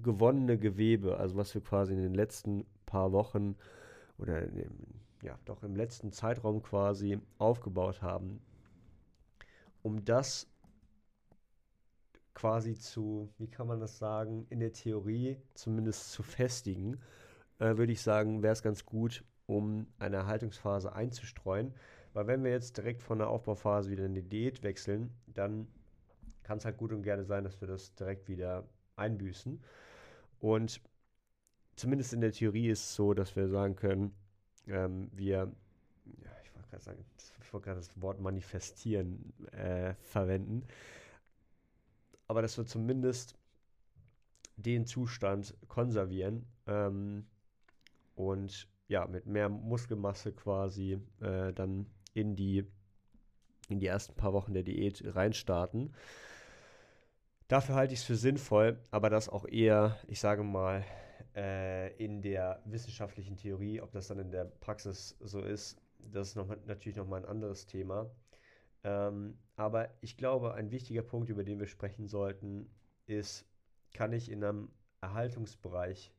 gewonnene 0.02 0.58
Gewebe, 0.58 1.16
also 1.16 1.36
was 1.36 1.54
wir 1.54 1.62
quasi 1.62 1.94
in 1.94 2.02
den 2.02 2.14
letzten 2.14 2.66
paar 2.84 3.12
Wochen 3.12 3.56
oder 4.18 4.42
dem, 4.42 4.70
ja, 5.22 5.38
doch 5.44 5.62
im 5.62 5.74
letzten 5.74 6.12
Zeitraum 6.12 6.62
quasi 6.62 7.18
aufgebaut 7.38 8.02
haben, 8.02 8.40
um 9.82 10.04
das 10.04 10.48
quasi 12.34 12.74
zu, 12.74 13.30
wie 13.38 13.48
kann 13.48 13.66
man 13.66 13.80
das 13.80 13.98
sagen, 13.98 14.46
in 14.50 14.60
der 14.60 14.72
Theorie 14.72 15.38
zumindest 15.54 16.12
zu 16.12 16.22
festigen, 16.22 17.00
äh, 17.58 17.76
würde 17.76 17.92
ich 17.92 18.02
sagen, 18.02 18.42
wäre 18.42 18.52
es 18.52 18.62
ganz 18.62 18.84
gut, 18.84 19.25
um 19.46 19.86
eine 19.98 20.16
Erhaltungsphase 20.16 20.92
einzustreuen. 20.92 21.75
Weil 22.12 22.26
wenn 22.26 22.44
wir 22.44 22.50
jetzt 22.50 22.76
direkt 22.76 23.02
von 23.02 23.18
der 23.18 23.28
Aufbauphase 23.28 23.90
wieder 23.90 24.06
in 24.06 24.14
die 24.14 24.22
Diät 24.22 24.62
wechseln, 24.62 25.10
dann 25.26 25.68
kann 26.42 26.58
es 26.58 26.64
halt 26.64 26.76
gut 26.76 26.92
und 26.92 27.02
gerne 27.02 27.25
sein, 27.25 27.44
dass 27.44 27.60
wir 27.60 27.68
das 27.68 27.94
direkt 27.94 28.28
wieder 28.28 28.64
einbüßen. 28.96 29.60
Und 30.40 30.80
zumindest 31.76 32.12
in 32.12 32.20
der 32.20 32.32
Theorie 32.32 32.68
ist 32.68 32.80
es 32.80 32.94
so, 32.94 33.14
dass 33.14 33.36
wir 33.36 33.48
sagen 33.48 33.76
können, 33.76 34.14
ähm, 34.66 35.10
wir, 35.12 35.52
ja, 36.04 36.30
ich 36.42 36.54
wollte 36.54 36.68
gerade 36.70 36.82
sagen, 36.82 37.04
ich 37.42 37.52
wollte 37.52 37.64
gerade 37.66 37.80
das 37.80 38.00
Wort 38.00 38.20
manifestieren 38.20 39.32
äh, 39.52 39.94
verwenden, 39.94 40.66
aber 42.28 42.42
dass 42.42 42.56
wir 42.58 42.66
zumindest 42.66 43.36
den 44.56 44.86
Zustand 44.86 45.54
konservieren 45.68 46.46
ähm, 46.66 47.26
und 48.16 48.68
ja, 48.88 49.06
mit 49.06 49.26
mehr 49.26 49.49
Muskelmasse 49.49 50.32
quasi 50.32 50.99
äh, 51.20 51.52
dann 51.52 51.87
in 52.14 52.35
die, 52.35 52.64
in 53.68 53.78
die 53.78 53.87
ersten 53.87 54.14
paar 54.14 54.32
Wochen 54.32 54.54
der 54.54 54.62
Diät 54.62 55.02
reinstarten. 55.04 55.94
Dafür 57.49 57.76
halte 57.76 57.94
ich 57.94 58.00
es 58.00 58.06
für 58.06 58.16
sinnvoll, 58.16 58.80
aber 58.90 59.08
das 59.08 59.28
auch 59.28 59.46
eher, 59.46 59.96
ich 60.08 60.18
sage 60.18 60.42
mal, 60.42 60.85
äh, 61.37 61.94
in 62.02 62.23
der 62.23 62.61
wissenschaftlichen 62.64 63.37
Theorie, 63.37 63.80
ob 63.80 63.92
das 63.92 64.08
dann 64.08 64.18
in 64.18 64.30
der 64.30 64.46
Praxis 64.46 65.16
so 65.20 65.40
ist, 65.40 65.80
das 65.99 66.28
ist 66.28 66.37
noch, 66.37 66.49
natürlich 66.66 66.96
nochmal 66.96 67.20
ein 67.20 67.28
anderes 67.28 67.66
Thema. 67.66 68.11
Ähm, 68.85 69.38
aber 69.56 69.90
ich 70.00 70.16
glaube, 70.16 70.54
ein 70.54 70.70
wichtiger 70.70 71.02
Punkt, 71.02 71.28
über 71.28 71.44
den 71.44 71.58
wir 71.58 71.66
sprechen 71.66 72.06
sollten, 72.06 72.70
ist, 73.06 73.46
kann 73.94 74.12
ich 74.12 74.30
in 74.30 74.42
einem 74.42 74.70
Erhaltungsbereich 75.00 76.12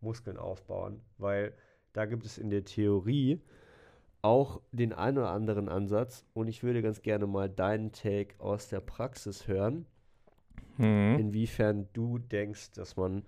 Muskeln 0.00 0.36
aufbauen? 0.36 1.00
Weil 1.18 1.52
da 1.92 2.06
gibt 2.06 2.24
es 2.24 2.38
in 2.38 2.50
der 2.50 2.64
Theorie 2.64 3.40
auch 4.22 4.60
den 4.72 4.92
einen 4.92 5.18
oder 5.18 5.30
anderen 5.30 5.68
Ansatz 5.68 6.24
und 6.34 6.48
ich 6.48 6.62
würde 6.62 6.82
ganz 6.82 7.02
gerne 7.02 7.26
mal 7.26 7.48
deinen 7.48 7.92
Take 7.92 8.34
aus 8.38 8.68
der 8.68 8.80
Praxis 8.80 9.46
hören 9.46 9.86
mhm. 10.78 11.18
inwiefern 11.18 11.88
du 11.92 12.18
denkst, 12.18 12.72
dass 12.72 12.96
man 12.96 13.22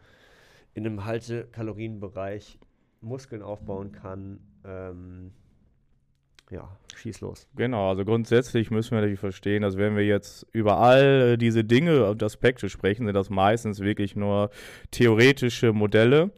in 0.75 0.87
einem 0.87 1.05
Haltekalorienbereich 1.05 2.59
Muskeln 3.01 3.43
aufbauen 3.43 3.93
kann. 3.93 4.41
Ähm, 4.65 5.33
ja, 6.51 6.69
schieß 6.97 7.21
los. 7.21 7.49
Genau, 7.55 7.91
also 7.91 8.05
grundsätzlich 8.05 8.71
müssen 8.71 8.93
wir 8.93 8.99
natürlich 8.99 9.21
verstehen, 9.21 9.63
dass 9.63 9.77
wenn 9.77 9.97
wir 9.97 10.05
jetzt 10.05 10.47
über 10.53 10.79
all 10.79 11.39
diese 11.39 11.65
Dinge 11.65 12.09
und 12.09 12.23
Aspekte 12.23 12.69
sprechen, 12.69 13.07
sind 13.07 13.15
das 13.15 13.31
meistens 13.31 13.81
wirklich 13.81 14.17
nur 14.17 14.51
theoretische 14.91 15.73
Modelle. 15.73 16.33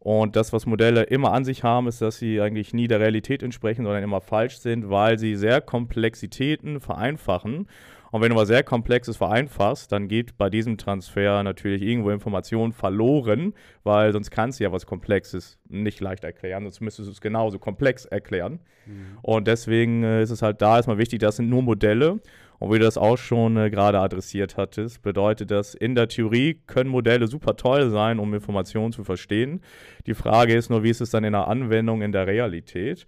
Und 0.00 0.36
das, 0.36 0.52
was 0.52 0.64
Modelle 0.66 1.02
immer 1.02 1.32
an 1.32 1.44
sich 1.44 1.64
haben, 1.64 1.88
ist, 1.88 2.00
dass 2.00 2.18
sie 2.18 2.40
eigentlich 2.40 2.72
nie 2.72 2.86
der 2.86 3.00
Realität 3.00 3.42
entsprechen, 3.42 3.84
sondern 3.84 4.02
immer 4.02 4.20
falsch 4.20 4.58
sind, 4.58 4.90
weil 4.90 5.18
sie 5.18 5.34
sehr 5.34 5.60
Komplexitäten 5.60 6.80
vereinfachen 6.80 7.66
Und 8.10 8.22
wenn 8.22 8.30
du 8.30 8.36
was 8.36 8.48
sehr 8.48 8.62
Komplexes 8.62 9.16
vereinfachst, 9.16 9.92
dann 9.92 10.08
geht 10.08 10.38
bei 10.38 10.48
diesem 10.50 10.78
Transfer 10.78 11.42
natürlich 11.42 11.82
irgendwo 11.82 12.10
Information 12.10 12.72
verloren, 12.72 13.54
weil 13.84 14.12
sonst 14.12 14.30
kannst 14.30 14.60
du 14.60 14.64
ja 14.64 14.72
was 14.72 14.86
Komplexes 14.86 15.58
nicht 15.68 16.00
leicht 16.00 16.24
erklären, 16.24 16.64
sonst 16.64 16.80
müsstest 16.80 17.08
du 17.08 17.12
es 17.12 17.20
genauso 17.20 17.58
komplex 17.58 18.04
erklären. 18.06 18.60
Mhm. 18.86 19.18
Und 19.22 19.46
deswegen 19.46 20.04
äh, 20.04 20.22
ist 20.22 20.30
es 20.30 20.42
halt 20.42 20.62
da 20.62 20.76
erstmal 20.76 20.98
wichtig, 20.98 21.18
das 21.18 21.36
sind 21.36 21.50
nur 21.50 21.62
Modelle. 21.62 22.20
Und 22.58 22.72
wie 22.72 22.78
du 22.78 22.84
das 22.84 22.98
auch 22.98 23.16
schon 23.16 23.56
äh, 23.56 23.70
gerade 23.70 24.00
adressiert 24.00 24.56
hattest, 24.56 25.02
bedeutet 25.02 25.50
das, 25.50 25.74
in 25.74 25.94
der 25.94 26.08
Theorie 26.08 26.60
können 26.66 26.90
Modelle 26.90 27.28
super 27.28 27.56
toll 27.56 27.90
sein, 27.90 28.18
um 28.18 28.34
Informationen 28.34 28.92
zu 28.92 29.04
verstehen. 29.04 29.60
Die 30.06 30.14
Frage 30.14 30.54
ist 30.54 30.70
nur, 30.70 30.82
wie 30.82 30.90
ist 30.90 31.00
es 31.00 31.10
dann 31.10 31.24
in 31.24 31.32
der 31.32 31.46
Anwendung, 31.46 32.02
in 32.02 32.12
der 32.12 32.26
Realität? 32.26 33.06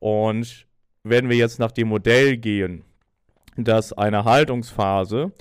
Und 0.00 0.66
wenn 1.04 1.28
wir 1.28 1.36
jetzt 1.36 1.58
nach 1.58 1.72
dem 1.72 1.88
Modell 1.88 2.36
gehen, 2.36 2.84
dass 3.56 3.92
eine 3.92 4.24
Haltungsphase 4.24 5.32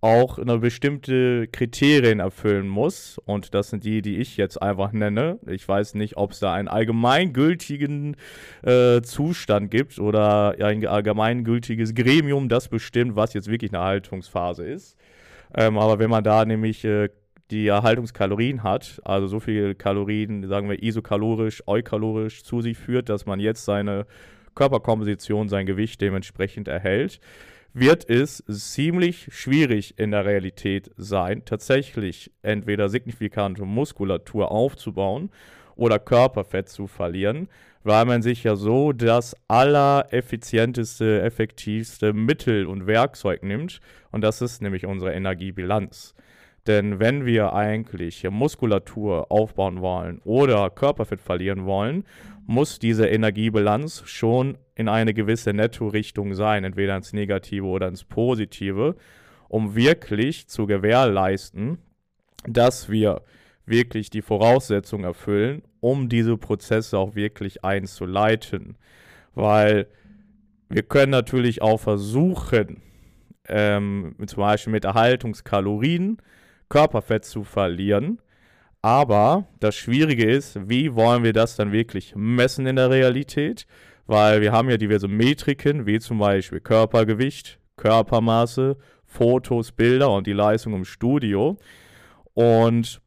auch 0.00 0.38
eine 0.38 0.58
bestimmte 0.58 1.48
Kriterien 1.48 2.20
erfüllen 2.20 2.68
muss. 2.68 3.18
Und 3.24 3.54
das 3.54 3.70
sind 3.70 3.84
die, 3.84 4.02
die 4.02 4.18
ich 4.18 4.36
jetzt 4.36 4.60
einfach 4.60 4.92
nenne. 4.92 5.38
Ich 5.46 5.66
weiß 5.66 5.94
nicht, 5.94 6.16
ob 6.16 6.32
es 6.32 6.40
da 6.40 6.52
einen 6.54 6.68
allgemeingültigen 6.68 8.16
äh, 8.62 9.00
Zustand 9.02 9.70
gibt 9.70 9.98
oder 9.98 10.54
ein 10.58 10.86
allgemeingültiges 10.86 11.94
Gremium, 11.94 12.48
das 12.48 12.68
bestimmt, 12.68 13.16
was 13.16 13.34
jetzt 13.34 13.50
wirklich 13.50 13.72
eine 13.72 13.82
Haltungsphase 13.82 14.64
ist. 14.66 14.96
Ähm, 15.54 15.78
aber 15.78 15.98
wenn 15.98 16.10
man 16.10 16.24
da 16.24 16.44
nämlich 16.44 16.84
äh, 16.84 17.08
die 17.50 17.68
Erhaltungskalorien 17.68 18.62
hat, 18.62 19.00
also 19.04 19.26
so 19.28 19.40
viele 19.40 19.74
Kalorien, 19.74 20.46
sagen 20.48 20.68
wir 20.68 20.82
isokalorisch, 20.82 21.62
eukalorisch 21.66 22.42
zu 22.42 22.60
sich 22.60 22.76
führt, 22.76 23.08
dass 23.08 23.24
man 23.24 23.40
jetzt 23.40 23.64
seine 23.64 24.06
Körperkomposition, 24.54 25.48
sein 25.48 25.66
Gewicht 25.66 26.00
dementsprechend 26.00 26.66
erhält, 26.66 27.20
wird 27.78 28.08
es 28.08 28.42
ziemlich 28.48 29.28
schwierig 29.32 29.98
in 29.98 30.12
der 30.12 30.24
Realität 30.24 30.90
sein, 30.96 31.44
tatsächlich 31.44 32.30
entweder 32.40 32.88
signifikante 32.88 33.66
Muskulatur 33.66 34.50
aufzubauen 34.50 35.28
oder 35.74 35.98
Körperfett 35.98 36.70
zu 36.70 36.86
verlieren, 36.86 37.48
weil 37.84 38.06
man 38.06 38.22
sich 38.22 38.44
ja 38.44 38.56
so 38.56 38.94
das 38.94 39.36
allereffizienteste, 39.46 41.20
effektivste 41.20 42.14
Mittel 42.14 42.64
und 42.64 42.86
Werkzeug 42.86 43.42
nimmt 43.42 43.80
und 44.10 44.22
das 44.22 44.40
ist 44.40 44.62
nämlich 44.62 44.86
unsere 44.86 45.12
Energiebilanz. 45.12 46.14
Denn 46.66 46.98
wenn 46.98 47.24
wir 47.24 47.52
eigentlich 47.52 48.28
Muskulatur 48.28 49.30
aufbauen 49.30 49.80
wollen 49.80 50.20
oder 50.24 50.68
Körperfett 50.70 51.20
verlieren 51.20 51.64
wollen, 51.64 52.04
muss 52.46 52.78
diese 52.78 53.06
Energiebilanz 53.06 54.02
schon 54.06 54.58
in 54.74 54.88
eine 54.88 55.14
gewisse 55.14 55.52
Netto-Richtung 55.52 56.34
sein, 56.34 56.64
entweder 56.64 56.96
ins 56.96 57.12
Negative 57.12 57.64
oder 57.64 57.88
ins 57.88 58.04
Positive, 58.04 58.96
um 59.48 59.74
wirklich 59.74 60.48
zu 60.48 60.66
gewährleisten, 60.66 61.78
dass 62.46 62.90
wir 62.90 63.22
wirklich 63.64 64.10
die 64.10 64.22
Voraussetzungen 64.22 65.04
erfüllen, 65.04 65.62
um 65.80 66.08
diese 66.08 66.36
Prozesse 66.36 66.98
auch 66.98 67.14
wirklich 67.14 67.64
einzuleiten. 67.64 68.76
Weil 69.34 69.88
wir 70.68 70.82
können 70.82 71.12
natürlich 71.12 71.62
auch 71.62 71.78
versuchen, 71.78 72.82
ähm, 73.48 74.14
zum 74.26 74.40
Beispiel 74.40 74.72
mit 74.72 74.84
Erhaltungskalorien 74.84 76.18
Körperfett 76.68 77.24
zu 77.24 77.44
verlieren. 77.44 78.20
Aber 78.82 79.46
das 79.60 79.74
Schwierige 79.74 80.24
ist, 80.24 80.68
wie 80.68 80.94
wollen 80.94 81.24
wir 81.24 81.32
das 81.32 81.56
dann 81.56 81.72
wirklich 81.72 82.14
messen 82.16 82.66
in 82.66 82.76
der 82.76 82.90
Realität? 82.90 83.66
weil 84.06 84.40
wir 84.40 84.52
haben 84.52 84.70
ja 84.70 84.76
diverse 84.76 85.08
Metriken, 85.08 85.86
wie 85.86 85.98
zum 85.98 86.18
Beispiel 86.18 86.60
Körpergewicht, 86.60 87.58
Körpermaße, 87.76 88.76
Fotos, 89.04 89.72
Bilder 89.72 90.10
und 90.10 90.26
die 90.26 90.32
Leistung 90.32 90.74
im 90.74 90.84
Studio. 90.84 91.58
Und 92.34 93.00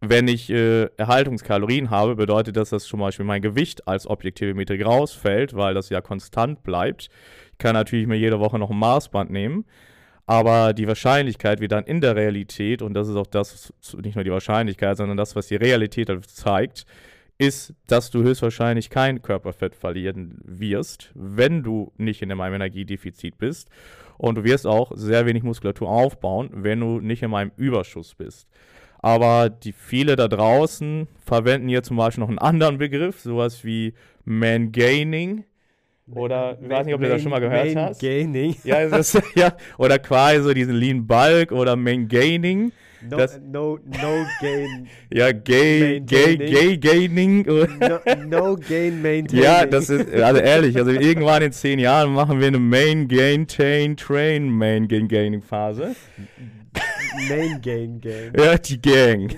wenn 0.00 0.28
ich 0.28 0.50
äh, 0.50 0.84
Erhaltungskalorien 0.96 1.90
habe, 1.90 2.16
bedeutet 2.16 2.56
das, 2.56 2.70
dass 2.70 2.84
zum 2.84 3.00
Beispiel 3.00 3.26
mein 3.26 3.42
Gewicht 3.42 3.86
als 3.86 4.06
objektive 4.06 4.54
Metrik 4.54 4.84
rausfällt, 4.84 5.54
weil 5.54 5.74
das 5.74 5.88
ja 5.88 6.00
konstant 6.00 6.62
bleibt. 6.62 7.08
Ich 7.52 7.58
kann 7.58 7.74
natürlich 7.74 8.06
mir 8.06 8.16
jede 8.16 8.38
Woche 8.38 8.58
noch 8.58 8.70
ein 8.70 8.78
Maßband 8.78 9.30
nehmen, 9.30 9.64
aber 10.28 10.74
die 10.74 10.86
Wahrscheinlichkeit, 10.86 11.58
wie 11.62 11.68
dann 11.68 11.84
in 11.84 12.02
der 12.02 12.14
Realität, 12.14 12.82
und 12.82 12.92
das 12.92 13.08
ist 13.08 13.16
auch 13.16 13.26
das, 13.26 13.72
nicht 14.02 14.14
nur 14.14 14.24
die 14.24 14.30
Wahrscheinlichkeit, 14.30 14.98
sondern 14.98 15.16
das, 15.16 15.34
was 15.34 15.46
die 15.46 15.56
Realität 15.56 16.10
halt 16.10 16.28
zeigt, 16.28 16.84
ist, 17.38 17.72
dass 17.86 18.10
du 18.10 18.22
höchstwahrscheinlich 18.22 18.90
kein 18.90 19.22
Körperfett 19.22 19.74
verlieren 19.74 20.38
wirst, 20.44 21.12
wenn 21.14 21.62
du 21.62 21.92
nicht 21.96 22.20
in 22.20 22.30
einem 22.30 22.54
Energiedefizit 22.54 23.38
bist. 23.38 23.70
Und 24.18 24.34
du 24.34 24.44
wirst 24.44 24.66
auch 24.66 24.92
sehr 24.94 25.24
wenig 25.24 25.44
Muskulatur 25.44 25.88
aufbauen, 25.88 26.50
wenn 26.52 26.80
du 26.80 27.00
nicht 27.00 27.22
in 27.22 27.32
einem 27.32 27.52
Überschuss 27.56 28.14
bist. 28.14 28.48
Aber 28.98 29.48
die 29.48 29.72
viele 29.72 30.14
da 30.14 30.28
draußen 30.28 31.08
verwenden 31.24 31.68
hier 31.68 31.82
zum 31.82 31.96
Beispiel 31.96 32.20
noch 32.20 32.28
einen 32.28 32.38
anderen 32.38 32.76
Begriff, 32.76 33.18
sowas 33.20 33.64
wie 33.64 33.94
Man-Gaining. 34.26 35.44
Oder 36.14 36.58
ich 36.60 36.68
weiß 36.68 36.86
nicht, 36.86 36.94
ob 36.94 37.00
du 37.02 37.08
das 37.08 37.20
schon 37.20 37.30
mal 37.30 37.40
gehört 37.40 37.76
hast. 37.76 38.00
Gaining. 38.00 38.56
Ja, 38.64 38.86
das, 38.88 39.18
ja, 39.34 39.54
oder 39.76 39.98
quasi 39.98 40.42
so 40.42 40.54
diesen 40.54 40.74
Lean 40.74 41.06
Bulk 41.06 41.52
oder 41.52 41.76
Man 41.76 42.08
Gaining. 42.08 42.72
No, 43.00 43.16
das, 43.16 43.38
no, 43.40 43.78
no 43.84 44.26
gain. 44.40 44.88
Ja, 45.10 45.30
gay, 45.30 46.00
gay, 46.00 46.36
gay 46.36 46.76
gaining. 46.76 47.44
No, 47.46 47.66
no 48.26 48.56
gain 48.56 49.00
maintaining. 49.00 49.44
Ja, 49.44 49.66
das 49.66 49.88
ist, 49.88 50.12
also 50.12 50.40
ehrlich, 50.40 50.76
also 50.76 50.90
irgendwann 50.90 51.42
in 51.42 51.52
zehn 51.52 51.78
Jahren 51.78 52.12
machen 52.12 52.40
wir 52.40 52.48
eine 52.48 52.58
Main 52.58 53.06
Gain 53.06 53.46
Chain 53.46 53.96
Train 53.96 54.48
Main 54.50 54.88
Gain 54.88 55.06
Gaining 55.06 55.42
Phase. 55.42 55.94
Main 57.28 57.60
Gain 57.62 58.00
Gang. 58.00 58.32
Ja, 58.36 58.58
die 58.58 58.80
Gang. 58.80 59.36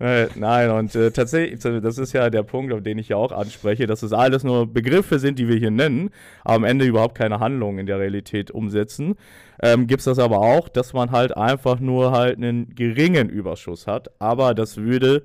Äh, 0.00 0.26
nein, 0.34 0.70
und 0.70 0.94
äh, 0.94 1.10
tatsächlich, 1.10 1.60
das 1.60 1.98
ist 1.98 2.12
ja 2.12 2.30
der 2.30 2.42
Punkt, 2.42 2.72
auf 2.72 2.82
den 2.82 2.98
ich 2.98 3.08
ja 3.08 3.16
auch 3.16 3.32
anspreche, 3.32 3.86
dass 3.86 4.02
es 4.02 4.12
alles 4.12 4.44
nur 4.44 4.66
Begriffe 4.66 5.18
sind, 5.18 5.38
die 5.38 5.48
wir 5.48 5.56
hier 5.56 5.70
nennen, 5.70 6.10
aber 6.42 6.56
am 6.56 6.64
Ende 6.64 6.84
überhaupt 6.84 7.16
keine 7.16 7.40
Handlungen 7.40 7.78
in 7.78 7.86
der 7.86 7.98
Realität 7.98 8.50
umsetzen. 8.50 9.14
Ähm, 9.62 9.86
Gibt 9.86 10.00
es 10.00 10.04
das 10.04 10.18
aber 10.18 10.38
auch, 10.38 10.68
dass 10.68 10.92
man 10.92 11.10
halt 11.10 11.36
einfach 11.36 11.78
nur 11.80 12.12
halt 12.12 12.36
einen 12.36 12.74
geringen 12.74 13.28
Überschuss 13.28 13.86
hat, 13.86 14.10
aber 14.20 14.54
das 14.54 14.76
würde 14.76 15.24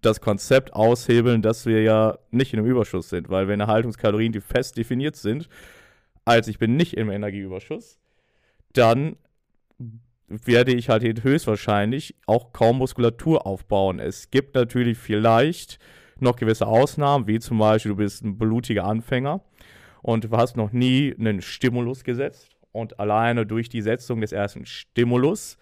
das 0.00 0.20
Konzept 0.20 0.72
aushebeln, 0.72 1.42
dass 1.42 1.66
wir 1.66 1.82
ja 1.82 2.18
nicht 2.30 2.52
in 2.52 2.60
einem 2.60 2.68
Überschuss 2.68 3.08
sind, 3.08 3.28
weil 3.28 3.48
wenn 3.48 3.60
Erhaltungskalorien, 3.60 4.32
die 4.32 4.40
fest 4.40 4.76
definiert 4.76 5.16
sind, 5.16 5.48
als 6.24 6.48
ich 6.48 6.58
bin 6.58 6.76
nicht 6.76 6.96
im 6.96 7.10
Energieüberschuss, 7.10 7.98
dann 8.72 9.16
werde 10.28 10.74
ich 10.74 10.88
halt 10.88 11.22
höchstwahrscheinlich 11.22 12.14
auch 12.26 12.52
kaum 12.52 12.78
Muskulatur 12.78 13.46
aufbauen. 13.46 14.00
Es 14.00 14.30
gibt 14.30 14.54
natürlich 14.54 14.98
vielleicht 14.98 15.78
noch 16.18 16.36
gewisse 16.36 16.66
Ausnahmen, 16.66 17.26
wie 17.26 17.38
zum 17.38 17.58
Beispiel 17.58 17.90
du 17.90 17.96
bist 17.96 18.24
ein 18.24 18.38
blutiger 18.38 18.84
Anfänger 18.84 19.42
und 20.02 20.24
du 20.24 20.30
hast 20.36 20.56
noch 20.56 20.72
nie 20.72 21.14
einen 21.18 21.42
Stimulus 21.42 22.04
gesetzt 22.04 22.56
und 22.72 22.98
alleine 22.98 23.46
durch 23.46 23.68
die 23.68 23.82
Setzung 23.82 24.20
des 24.20 24.32
ersten 24.32 24.66
Stimulus, 24.66 25.58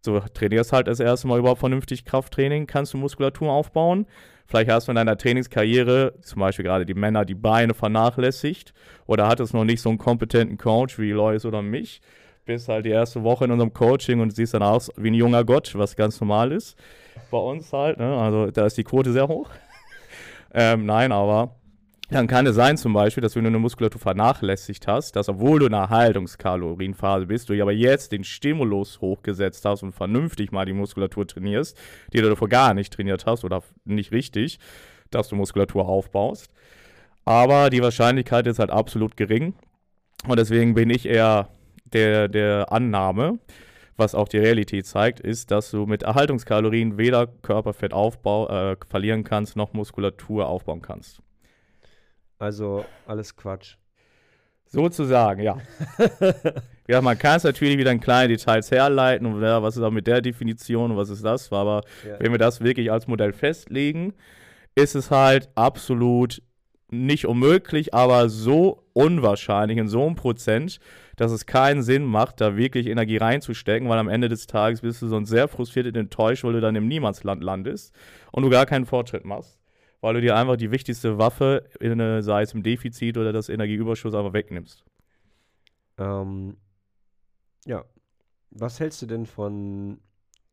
so 0.00 0.20
trainierst 0.20 0.72
halt 0.72 0.86
das 0.86 1.00
erste 1.00 1.26
Mal 1.26 1.38
überhaupt 1.38 1.60
vernünftig 1.60 2.04
Krafttraining, 2.04 2.66
kannst 2.66 2.92
du 2.92 2.98
Muskulatur 2.98 3.50
aufbauen. 3.50 4.06
Vielleicht 4.46 4.70
hast 4.70 4.88
du 4.88 4.92
in 4.92 4.96
deiner 4.96 5.16
Trainingskarriere, 5.16 6.18
zum 6.20 6.40
Beispiel 6.40 6.64
gerade 6.64 6.84
die 6.84 6.92
Männer, 6.92 7.24
die 7.24 7.34
Beine 7.34 7.72
vernachlässigt 7.72 8.74
oder 9.06 9.26
hattest 9.26 9.54
noch 9.54 9.64
nicht 9.64 9.80
so 9.80 9.88
einen 9.88 9.96
kompetenten 9.96 10.58
Coach 10.58 10.98
wie 10.98 11.12
Lois 11.12 11.46
oder 11.46 11.62
mich 11.62 12.02
bist 12.44 12.68
halt 12.68 12.86
die 12.86 12.90
erste 12.90 13.22
Woche 13.22 13.44
in 13.44 13.50
unserem 13.50 13.72
Coaching 13.72 14.20
und 14.20 14.34
siehst 14.34 14.54
dann 14.54 14.62
aus 14.62 14.90
wie 14.96 15.10
ein 15.10 15.14
junger 15.14 15.44
Gott, 15.44 15.72
was 15.76 15.96
ganz 15.96 16.20
normal 16.20 16.52
ist. 16.52 16.76
Bei 17.30 17.38
uns 17.38 17.72
halt, 17.72 17.98
ne? 17.98 18.16
also 18.16 18.50
da 18.50 18.66
ist 18.66 18.76
die 18.76 18.84
Quote 18.84 19.12
sehr 19.12 19.28
hoch. 19.28 19.50
ähm, 20.54 20.86
nein, 20.86 21.12
aber 21.12 21.56
dann 22.10 22.26
kann 22.26 22.46
es 22.46 22.54
sein 22.54 22.76
zum 22.76 22.92
Beispiel, 22.92 23.22
dass 23.22 23.34
wenn 23.34 23.44
du 23.44 23.48
eine 23.48 23.58
Muskulatur 23.58 24.00
vernachlässigt 24.00 24.86
hast, 24.86 25.16
dass 25.16 25.28
obwohl 25.28 25.58
du 25.58 25.66
in 25.66 25.74
einer 25.74 25.88
Haltungskalorienphase 25.88 27.26
bist, 27.26 27.48
du 27.48 27.60
aber 27.60 27.72
jetzt 27.72 28.12
den 28.12 28.24
Stimulus 28.24 29.00
hochgesetzt 29.00 29.64
hast 29.64 29.82
und 29.82 29.92
vernünftig 29.92 30.52
mal 30.52 30.66
die 30.66 30.74
Muskulatur 30.74 31.26
trainierst, 31.26 31.78
die 32.12 32.20
du 32.20 32.28
davor 32.28 32.48
gar 32.48 32.74
nicht 32.74 32.92
trainiert 32.92 33.24
hast 33.24 33.44
oder 33.44 33.62
nicht 33.84 34.12
richtig, 34.12 34.58
dass 35.10 35.28
du 35.28 35.36
Muskulatur 35.36 35.88
aufbaust. 35.88 36.50
Aber 37.24 37.70
die 37.70 37.82
Wahrscheinlichkeit 37.82 38.46
ist 38.46 38.58
halt 38.58 38.70
absolut 38.70 39.16
gering. 39.16 39.54
Und 40.28 40.38
deswegen 40.38 40.74
bin 40.74 40.90
ich 40.90 41.06
eher 41.06 41.48
der, 41.94 42.28
der 42.28 42.72
Annahme, 42.72 43.38
was 43.96 44.14
auch 44.14 44.28
die 44.28 44.38
Realität 44.38 44.86
zeigt, 44.86 45.20
ist, 45.20 45.50
dass 45.50 45.70
du 45.70 45.86
mit 45.86 46.02
Erhaltungskalorien 46.02 46.98
weder 46.98 47.26
Körperfett 47.26 47.92
aufbau, 47.92 48.48
äh, 48.48 48.76
verlieren 48.88 49.24
kannst, 49.24 49.56
noch 49.56 49.72
Muskulatur 49.72 50.46
aufbauen 50.48 50.82
kannst. 50.82 51.20
Also 52.38 52.84
alles 53.06 53.36
Quatsch. 53.36 53.76
Sozusagen, 54.66 55.42
ja. 55.42 55.58
ja, 56.88 57.00
man 57.00 57.16
kann 57.16 57.36
es 57.36 57.44
natürlich 57.44 57.78
wieder 57.78 57.92
in 57.92 58.00
kleine 58.00 58.28
Details 58.28 58.70
herleiten 58.70 59.26
und 59.26 59.40
ja, 59.40 59.62
was 59.62 59.76
ist 59.76 59.82
auch 59.82 59.90
mit 59.90 60.06
der 60.06 60.20
Definition 60.20 60.90
und 60.90 60.96
was 60.96 61.10
ist 61.10 61.24
das, 61.24 61.52
aber 61.52 61.82
ja. 62.06 62.18
wenn 62.18 62.32
wir 62.32 62.38
das 62.38 62.60
wirklich 62.60 62.90
als 62.90 63.06
Modell 63.06 63.32
festlegen, 63.32 64.14
ist 64.74 64.96
es 64.96 65.10
halt 65.10 65.48
absolut 65.54 66.42
nicht 66.90 67.26
unmöglich, 67.26 67.94
aber 67.94 68.28
so 68.28 68.84
unwahrscheinlich 68.92 69.78
in 69.78 69.88
so 69.88 70.04
einem 70.04 70.16
Prozent, 70.16 70.78
dass 71.16 71.32
es 71.32 71.46
keinen 71.46 71.82
Sinn 71.82 72.04
macht, 72.04 72.40
da 72.40 72.56
wirklich 72.56 72.86
Energie 72.86 73.16
reinzustecken, 73.16 73.88
weil 73.88 73.98
am 73.98 74.08
Ende 74.08 74.28
des 74.28 74.46
Tages 74.46 74.80
bist 74.80 75.02
du 75.02 75.06
sonst 75.06 75.28
sehr 75.28 75.48
frustriert 75.48 75.86
und 75.86 75.96
enttäuscht, 75.96 76.44
weil 76.44 76.54
du 76.54 76.60
dann 76.60 76.76
im 76.76 76.88
Niemandsland 76.88 77.42
landest 77.42 77.94
und 78.32 78.42
du 78.42 78.50
gar 78.50 78.66
keinen 78.66 78.86
Fortschritt 78.86 79.24
machst, 79.24 79.58
weil 80.00 80.14
du 80.14 80.20
dir 80.20 80.36
einfach 80.36 80.56
die 80.56 80.70
wichtigste 80.70 81.18
Waffe, 81.18 81.68
in, 81.80 82.22
sei 82.22 82.42
es 82.42 82.52
im 82.52 82.62
Defizit 82.62 83.16
oder 83.16 83.32
das 83.32 83.48
Energieüberschuss, 83.48 84.14
einfach 84.14 84.32
wegnimmst. 84.32 84.84
Ähm, 85.98 86.56
ja. 87.64 87.84
Was 88.50 88.78
hältst 88.78 89.02
du 89.02 89.06
denn 89.06 89.26
von 89.26 89.98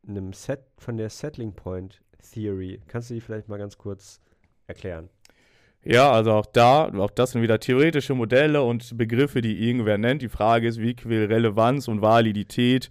einem 0.07 0.33
Set, 0.33 0.61
von 0.77 0.97
der 0.97 1.09
Settling 1.09 1.53
Point 1.53 2.01
Theory? 2.33 2.81
Kannst 2.87 3.09
du 3.09 3.13
die 3.13 3.21
vielleicht 3.21 3.47
mal 3.47 3.57
ganz 3.57 3.77
kurz 3.77 4.19
erklären? 4.65 5.09
Ja, 5.83 6.11
also 6.11 6.33
auch 6.33 6.45
da, 6.45 6.91
auch 6.93 7.09
das 7.09 7.31
sind 7.31 7.41
wieder 7.41 7.59
theoretische 7.59 8.13
Modelle 8.13 8.61
und 8.61 8.97
Begriffe, 8.97 9.41
die 9.41 9.67
irgendwer 9.67 9.97
nennt. 9.97 10.21
Die 10.21 10.29
Frage 10.29 10.67
ist, 10.67 10.79
wie 10.79 10.95
viel 10.95 11.25
Relevanz 11.25 11.87
und 11.87 12.01
Validität, 12.01 12.89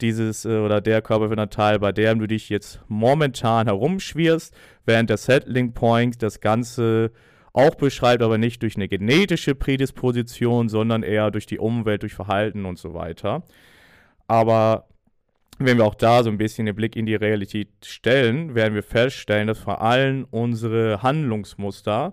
dieses 0.00 0.44
äh, 0.44 0.58
oder 0.58 0.80
der 0.80 1.00
Körperfettanteil, 1.00 1.78
bei 1.78 1.92
dem 1.92 2.18
du 2.18 2.26
dich 2.26 2.50
jetzt 2.50 2.80
momentan 2.88 3.66
herumschwirst, 3.66 4.54
während 4.84 5.08
der 5.08 5.16
Settling 5.16 5.72
Point 5.72 6.22
das 6.22 6.40
Ganze 6.40 7.12
auch 7.56 7.74
beschreibt, 7.74 8.22
aber 8.22 8.36
nicht 8.36 8.62
durch 8.62 8.76
eine 8.76 8.86
genetische 8.86 9.54
Prädisposition, 9.54 10.68
sondern 10.68 11.02
eher 11.02 11.30
durch 11.30 11.46
die 11.46 11.58
Umwelt, 11.58 12.02
durch 12.02 12.14
Verhalten 12.14 12.66
und 12.66 12.78
so 12.78 12.92
weiter. 12.92 13.42
Aber 14.28 14.86
wenn 15.58 15.78
wir 15.78 15.86
auch 15.86 15.94
da 15.94 16.22
so 16.22 16.28
ein 16.28 16.36
bisschen 16.36 16.66
den 16.66 16.76
Blick 16.76 16.96
in 16.96 17.06
die 17.06 17.14
Realität 17.14 17.68
stellen, 17.82 18.54
werden 18.54 18.74
wir 18.74 18.82
feststellen, 18.82 19.46
dass 19.46 19.58
vor 19.58 19.80
allem 19.80 20.26
unsere 20.30 21.02
Handlungsmuster, 21.02 22.12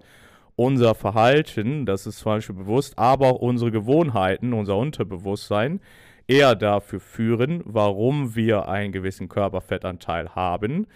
unser 0.56 0.96
Verhalten, 0.96 1.86
das 1.86 2.08
ist 2.08 2.20
zum 2.20 2.34
Beispiel 2.34 2.56
bewusst, 2.56 2.98
aber 2.98 3.28
auch 3.28 3.40
unsere 3.40 3.72
Gewohnheiten, 3.72 4.54
unser 4.54 4.78
Unterbewusstsein, 4.78 5.82
eher 6.26 6.56
dafür 6.56 7.02
führen, 7.02 7.62
warum 7.66 8.34
wir 8.34 8.70
einen 8.70 8.94
gewissen 8.94 9.28
Körperfettanteil 9.28 10.30
haben. 10.36 10.88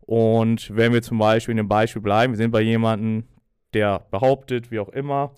Und 0.00 0.74
wenn 0.74 0.92
wir 0.92 1.02
zum 1.02 1.18
Beispiel 1.18 1.52
in 1.52 1.58
dem 1.58 1.68
Beispiel 1.68 2.02
bleiben, 2.02 2.32
wir 2.32 2.38
sind 2.38 2.50
bei 2.50 2.62
jemandem, 2.62 3.28
der 3.74 4.06
behauptet, 4.10 4.70
wie 4.70 4.78
auch 4.78 4.88
immer, 4.90 5.34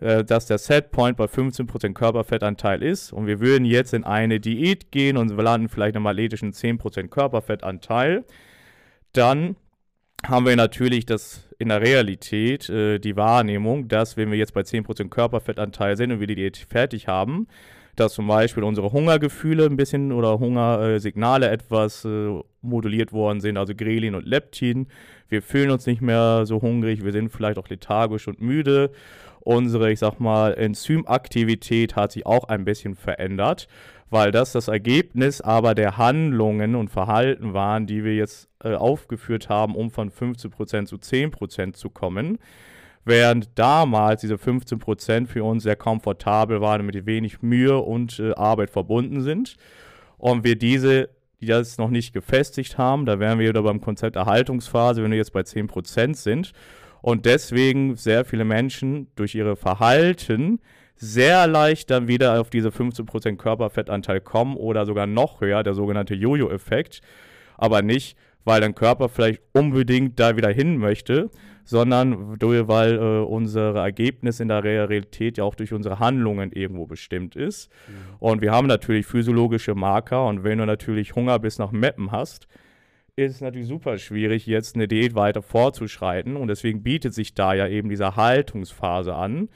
äh, 0.00 0.24
dass 0.24 0.46
der 0.46 0.58
Setpoint 0.58 1.16
bei 1.16 1.24
15% 1.24 1.94
Körperfettanteil 1.94 2.82
ist 2.82 3.12
und 3.12 3.26
wir 3.26 3.40
würden 3.40 3.64
jetzt 3.64 3.94
in 3.94 4.04
eine 4.04 4.40
Diät 4.40 4.90
gehen 4.90 5.16
und 5.16 5.36
wir 5.36 5.42
landen 5.42 5.68
vielleicht 5.68 5.96
im 5.96 6.06
athletischen 6.06 6.52
10% 6.52 7.08
Körperfettanteil, 7.08 8.24
dann 9.12 9.56
haben 10.26 10.46
wir 10.46 10.56
natürlich 10.56 11.06
das 11.06 11.48
in 11.58 11.68
der 11.68 11.80
Realität 11.80 12.68
äh, 12.68 12.98
die 12.98 13.16
Wahrnehmung, 13.16 13.88
dass 13.88 14.16
wenn 14.16 14.30
wir 14.30 14.38
jetzt 14.38 14.54
bei 14.54 14.62
10% 14.62 15.08
Körperfettanteil 15.08 15.96
sind 15.96 16.12
und 16.12 16.20
wir 16.20 16.26
die 16.26 16.34
Diät 16.34 16.56
fertig 16.56 17.08
haben, 17.08 17.46
dass 17.96 18.14
zum 18.14 18.26
Beispiel 18.26 18.64
unsere 18.64 18.92
Hungergefühle 18.92 19.66
ein 19.66 19.76
bisschen 19.76 20.12
oder 20.12 20.38
Hungersignale 20.38 21.48
etwas 21.50 22.04
äh, 22.04 22.40
moduliert 22.60 23.12
worden 23.12 23.40
sind, 23.40 23.56
also 23.56 23.74
Grelin 23.74 24.14
und 24.14 24.26
Leptin. 24.26 24.88
Wir 25.34 25.42
fühlen 25.42 25.72
uns 25.72 25.84
nicht 25.84 26.00
mehr 26.00 26.46
so 26.46 26.62
hungrig, 26.62 27.04
wir 27.04 27.10
sind 27.10 27.28
vielleicht 27.28 27.58
auch 27.58 27.68
lethargisch 27.68 28.28
und 28.28 28.40
müde. 28.40 28.92
Unsere, 29.40 29.90
ich 29.90 29.98
sag 29.98 30.20
mal, 30.20 30.54
Enzymaktivität 30.54 31.96
hat 31.96 32.12
sich 32.12 32.24
auch 32.24 32.44
ein 32.44 32.64
bisschen 32.64 32.94
verändert, 32.94 33.66
weil 34.10 34.30
das 34.30 34.52
das 34.52 34.68
Ergebnis 34.68 35.40
aber 35.40 35.74
der 35.74 35.96
Handlungen 35.96 36.76
und 36.76 36.88
Verhalten 36.88 37.52
waren, 37.52 37.88
die 37.88 38.04
wir 38.04 38.14
jetzt 38.14 38.48
äh, 38.62 38.76
aufgeführt 38.76 39.48
haben, 39.48 39.74
um 39.74 39.90
von 39.90 40.08
15% 40.08 40.86
zu 40.86 40.94
10% 40.98 41.72
zu 41.72 41.90
kommen 41.90 42.38
während 43.04 43.58
damals 43.58 44.20
diese 44.20 44.36
15% 44.36 45.26
für 45.26 45.42
uns 45.42 45.64
sehr 45.64 45.74
komfortabel 45.74 46.60
waren, 46.60 46.86
mit 46.86 47.06
wenig 47.06 47.42
Mühe 47.42 47.76
und 47.76 48.20
äh, 48.20 48.32
Arbeit 48.34 48.70
verbunden 48.70 49.20
sind. 49.20 49.56
Und 50.16 50.44
wir 50.44 50.56
diese, 50.56 51.10
die 51.44 51.50
das 51.50 51.78
noch 51.78 51.90
nicht 51.90 52.12
gefestigt 52.12 52.78
haben, 52.78 53.06
da 53.06 53.18
wären 53.18 53.38
wir 53.38 53.48
wieder 53.48 53.62
beim 53.62 53.80
Konzept 53.80 54.16
Erhaltungsphase, 54.16 55.02
wenn 55.02 55.10
wir 55.10 55.18
jetzt 55.18 55.32
bei 55.32 55.40
10% 55.40 56.14
sind. 56.14 56.52
Und 57.02 57.26
deswegen 57.26 57.96
sehr 57.96 58.24
viele 58.24 58.44
Menschen 58.44 59.08
durch 59.14 59.34
ihre 59.34 59.56
Verhalten 59.56 60.60
sehr 60.96 61.46
leicht 61.46 61.90
dann 61.90 62.08
wieder 62.08 62.40
auf 62.40 62.50
diese 62.50 62.68
15% 62.68 63.36
Körperfettanteil 63.36 64.20
kommen 64.20 64.56
oder 64.56 64.86
sogar 64.86 65.06
noch 65.06 65.40
höher, 65.40 65.62
der 65.62 65.74
sogenannte 65.74 66.14
Jojo-Effekt. 66.14 67.00
Aber 67.56 67.82
nicht, 67.82 68.16
weil 68.44 68.60
dein 68.60 68.74
Körper 68.74 69.08
vielleicht 69.08 69.42
unbedingt 69.52 70.18
da 70.20 70.36
wieder 70.36 70.50
hin 70.50 70.78
möchte, 70.78 71.30
sondern 71.64 72.40
weil 72.40 72.94
äh, 72.94 73.24
unsere 73.24 73.78
Ergebnis 73.78 74.40
in 74.40 74.48
der 74.48 74.62
Realität 74.62 75.38
ja 75.38 75.44
auch 75.44 75.54
durch 75.54 75.72
unsere 75.72 75.98
Handlungen 75.98 76.52
irgendwo 76.52 76.86
bestimmt 76.86 77.36
ist. 77.36 77.70
Mhm. 77.88 77.92
Und 78.18 78.42
wir 78.42 78.52
haben 78.52 78.66
natürlich 78.66 79.06
physiologische 79.06 79.74
Marker 79.74 80.26
und 80.26 80.44
wenn 80.44 80.58
du 80.58 80.66
natürlich 80.66 81.14
Hunger 81.14 81.38
bis 81.38 81.58
nach 81.58 81.72
Meppen 81.72 82.12
hast, 82.12 82.46
ist 83.16 83.36
es 83.36 83.40
natürlich 83.40 83.68
super 83.68 83.96
schwierig, 83.98 84.46
jetzt 84.46 84.74
eine 84.74 84.88
Diät 84.88 85.14
weiter 85.14 85.40
fortzuschreiten 85.40 86.36
und 86.36 86.48
deswegen 86.48 86.82
bietet 86.82 87.14
sich 87.14 87.34
da 87.34 87.54
ja 87.54 87.68
eben 87.68 87.88
diese 87.88 88.16
Haltungsphase 88.16 89.14
an, 89.14 89.48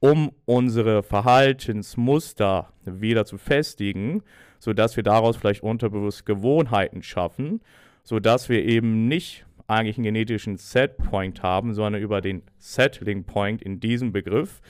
um 0.00 0.32
unsere 0.46 1.02
Verhaltensmuster 1.02 2.72
wieder 2.84 3.24
zu 3.24 3.38
festigen, 3.38 4.22
sodass 4.58 4.96
wir 4.96 5.02
daraus 5.02 5.36
vielleicht 5.36 5.62
unterbewusst 5.62 6.26
Gewohnheiten 6.26 7.02
schaffen, 7.02 7.60
sodass 8.02 8.48
wir 8.48 8.64
eben 8.64 9.08
nicht 9.08 9.45
eigentlich 9.66 9.96
einen 9.96 10.04
genetischen 10.04 10.56
Setpoint 10.56 11.42
haben, 11.42 11.74
sondern 11.74 12.02
über 12.02 12.20
den 12.20 12.42
Settling 12.58 13.24
Point 13.24 13.62
in 13.62 13.80
diesem 13.80 14.12
Begriff 14.12 14.60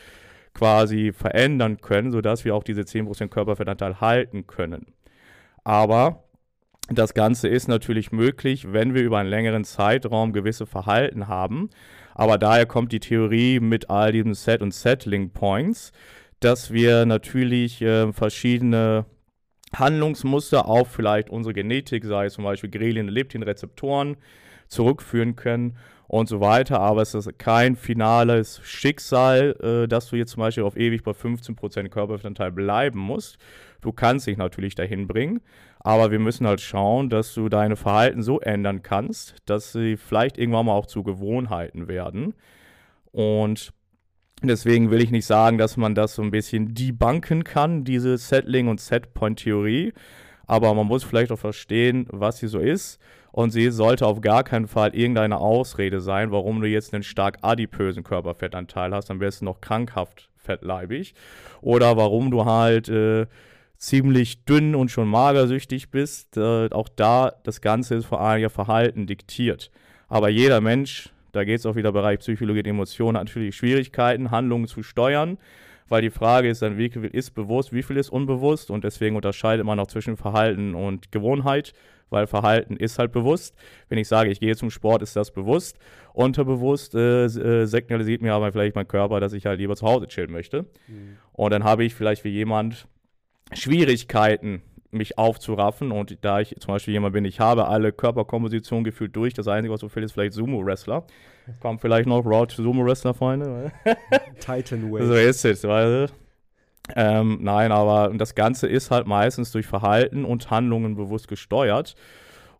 quasi 0.55 1.13
verändern 1.13 1.81
können, 1.81 2.11
sodass 2.11 2.45
wir 2.45 2.55
auch 2.55 2.65
diese 2.65 2.83
10% 2.83 3.29
Körperfettanteil 3.29 4.01
halten 4.01 4.47
können. 4.47 4.87
Aber 5.65 6.25
das 6.89 7.15
Ganze 7.15 7.49
ist 7.49 7.69
natürlich 7.69 8.13
möglich, 8.13 8.73
wenn 8.73 8.95
wir 8.95 9.03
über 9.03 9.19
einen 9.19 9.29
längeren 9.29 9.65
Zeitraum 9.65 10.33
gewisse 10.33 10.67
Verhalten 10.67 11.27
haben. 11.27 11.69
Aber 12.15 12.39
daher 12.39 12.65
kommt 12.65 12.93
die 12.93 13.01
Theorie 13.01 13.61
mit 13.61 13.91
all 13.91 14.13
diesen 14.13 14.35
Set- 14.35 14.63
und 14.63 14.73
Settling 14.73 15.31
Points, 15.31 15.93
dass 16.41 16.73
wir 16.73 17.05
natürlich 17.05 17.83
äh, 17.83 18.13
verschiedene 18.13 19.05
Handlungsmuster 19.75 20.67
auf 20.67 20.89
vielleicht 20.89 21.29
unsere 21.29 21.55
Genetik, 21.55 22.05
sei 22.05 22.27
es 22.27 22.35
zum 22.35 22.45
Beispiel 22.45 22.71
Grelin- 22.71 23.09
und 23.09 23.15
Leptin-Rezeptoren, 23.15 24.17
zurückführen 24.69 25.37
können 25.37 25.77
und 26.09 26.29
so 26.29 26.41
weiter. 26.41 26.81
Aber 26.81 27.03
es 27.03 27.15
ist 27.15 27.39
kein 27.39 27.77
finales 27.77 28.61
Schicksal, 28.65 29.57
äh, 29.63 29.89
dass 29.89 30.09
du 30.09 30.17
jetzt 30.17 30.33
zum 30.33 30.41
Beispiel 30.41 30.65
auf 30.65 30.77
ewig 30.77 31.03
bei 31.03 31.13
15% 31.13 31.89
Körperfettanteil 31.89 32.53
bleiben 32.53 32.99
musst. 32.99 33.39
Du 33.81 33.93
kannst 33.93 34.27
dich 34.27 34.37
natürlich 34.37 34.75
dahin 34.75 35.07
bringen, 35.07 35.41
aber 35.81 36.11
wir 36.11 36.19
müssen 36.19 36.47
halt 36.47 36.61
schauen, 36.61 37.09
dass 37.09 37.35
du 37.35 37.49
deine 37.49 37.77
Verhalten 37.77 38.23
so 38.23 38.41
ändern 38.41 38.83
kannst, 38.83 39.37
dass 39.47 39.73
sie 39.73 39.97
vielleicht 39.97 40.39
irgendwann 40.39 40.67
mal 40.67 40.73
auch 40.73 40.87
zu 40.87 41.03
Gewohnheiten 41.03 41.87
werden. 41.87 42.35
Und 43.13 43.73
deswegen 44.43 44.91
will 44.91 45.03
ich 45.03 45.11
nicht 45.11 45.27
sagen, 45.27 45.59
dass 45.59 45.77
man 45.77 45.95
das 45.95 46.15
so 46.15 46.23
ein 46.23 46.31
bisschen 46.31 46.75
debunken 46.75 47.45
kann, 47.45 47.85
diese 47.85 48.19
Settling- 48.19 48.69
und 48.69 48.81
Setpoint-Theorie. 48.81 49.93
Aber 50.47 50.75
man 50.75 50.87
muss 50.87 51.05
vielleicht 51.05 51.33
auch 51.33 51.39
verstehen, 51.39 52.07
was 52.11 52.39
sie 52.39 52.49
so 52.49 52.59
ist 52.59 53.01
und 53.37 53.51
sie 53.51 53.71
sollte 53.71 54.07
auf 54.07 54.23
gar 54.23 54.45
keinen 54.45 54.67
Fall 54.67 54.95
irgendeine 54.95 55.37
Ausrede 55.37 56.01
sein, 56.01 56.31
warum 56.31 56.63
du 56.63 56.67
jetzt 56.67 56.95
einen 56.95 57.03
stark 57.03 57.37
adipösen 57.43 58.03
Körperfettanteil 58.03 58.95
hast, 58.95 59.11
am 59.11 59.19
besten 59.19 59.45
noch 59.45 59.61
krankhaft 59.61 60.31
fettleibig. 60.39 61.15
Oder 61.61 61.99
warum 61.99 62.31
du 62.31 62.47
halt 62.47 62.89
äh, 62.89 63.27
ziemlich 63.77 64.47
dünn 64.47 64.75
und 64.75 64.91
schon 64.91 65.09
magersüchtig 65.09 65.91
bist. 65.91 66.39
Äh, 66.39 66.71
auch 66.71 66.89
da, 66.89 67.35
das 67.43 67.61
Ganze 67.61 67.97
ist 67.97 68.07
vor 68.07 68.23
allem 68.23 68.41
ja 68.41 68.49
Verhalten 68.49 69.07
diktiert. 69.07 69.71
Aber 70.09 70.31
jeder 70.31 70.63
Mensch, 70.63 71.11
da 71.33 71.45
geht 71.45 71.59
es 71.59 71.67
auch 71.67 71.77
wieder 71.77 71.93
Bereich 71.93 72.21
Psychologie 72.21 72.61
und 72.61 72.69
Emotionen, 72.69 73.19
hat 73.19 73.27
natürlich 73.27 73.55
Schwierigkeiten, 73.55 74.31
Handlungen 74.31 74.67
zu 74.67 74.83
steuern, 74.83 75.37
weil 75.89 76.03
die 76.03 76.11
Frage 76.11 76.49
ist 76.49 76.63
dann, 76.63 76.79
wie 76.79 76.91
viel 76.91 77.05
ist 77.05 77.31
bewusst, 77.33 77.73
wie 77.73 77.83
viel 77.83 77.97
ist 77.97 78.11
unbewusst 78.11 78.71
und 78.71 78.85
deswegen 78.85 79.17
unterscheidet 79.17 79.65
man 79.65 79.79
auch 79.79 79.87
zwischen 79.87 80.17
Verhalten 80.17 80.75
und 80.75 81.13
Gewohnheit, 81.13 81.73
weil 82.11 82.27
Verhalten 82.27 82.77
ist 82.77 82.99
halt 82.99 83.13
bewusst. 83.13 83.55
Wenn 83.89 83.99
ich 83.99 84.09
sage, 84.09 84.31
ich 84.31 84.41
gehe 84.41 84.57
zum 84.57 84.71
Sport, 84.71 85.03
ist 85.03 85.17
das 85.17 85.33
bewusst. 85.33 85.79
Unterbewusst 86.13 86.95
äh, 86.95 87.25
äh, 87.25 87.67
signalisiert 87.67 88.23
mir 88.23 88.35
aber 88.35 88.53
vielleicht 88.53 88.77
mein 88.77 88.89
Körper, 88.89 89.21
dass 89.21 89.33
ich 89.33 89.47
halt 89.47 89.59
lieber 89.59 89.77
zu 89.77 89.87
Hause 89.87 90.07
chillen 90.07 90.31
möchte. 90.31 90.67
Mhm. 90.87 91.19
Und 91.33 91.51
dann 91.51 91.65
habe 91.65 91.85
ich 91.85 91.95
vielleicht 91.95 92.25
wie 92.25 92.31
jemand 92.31 92.87
Schwierigkeiten, 93.53 94.63
mich 94.91 95.19
aufzuraffen. 95.19 95.93
Und 95.93 96.19
da 96.23 96.41
ich 96.41 96.57
zum 96.59 96.75
Beispiel 96.75 96.95
jemand 96.95 97.13
bin, 97.13 97.25
ich 97.25 97.41
habe 97.41 97.69
alle 97.69 97.93
Körperkompositionen 97.93 98.85
gefühlt 98.85 99.15
durch. 99.15 99.35
Das 99.35 99.49
Einzige, 99.49 99.73
was 99.73 99.81
so 99.81 99.89
fehlt, 99.89 100.07
ist 100.07 100.13
vielleicht 100.13 100.35
Sumo-Wrestler. 100.35 101.05
Kommt 101.61 101.81
vielleicht 101.81 102.09
noch 102.09 102.25
Raw 102.25 102.47
Sumo-Wrestler, 102.49 103.15
Freunde. 103.15 103.73
Titan 104.41 104.93
Way. 104.93 105.07
So 105.07 105.15
ist 105.15 105.45
es, 105.45 105.65
weil. 105.65 106.09
Ähm, 106.95 107.39
nein, 107.43 107.73
aber 107.73 108.13
das 108.17 108.37
Ganze 108.37 108.69
ist 108.69 108.93
halt 108.93 109.09
meistens 109.09 109.51
durch 109.51 109.67
Verhalten 109.67 110.25
und 110.25 110.51
Handlungen 110.51 110.95
bewusst 110.95 111.27
gesteuert. 111.27 111.97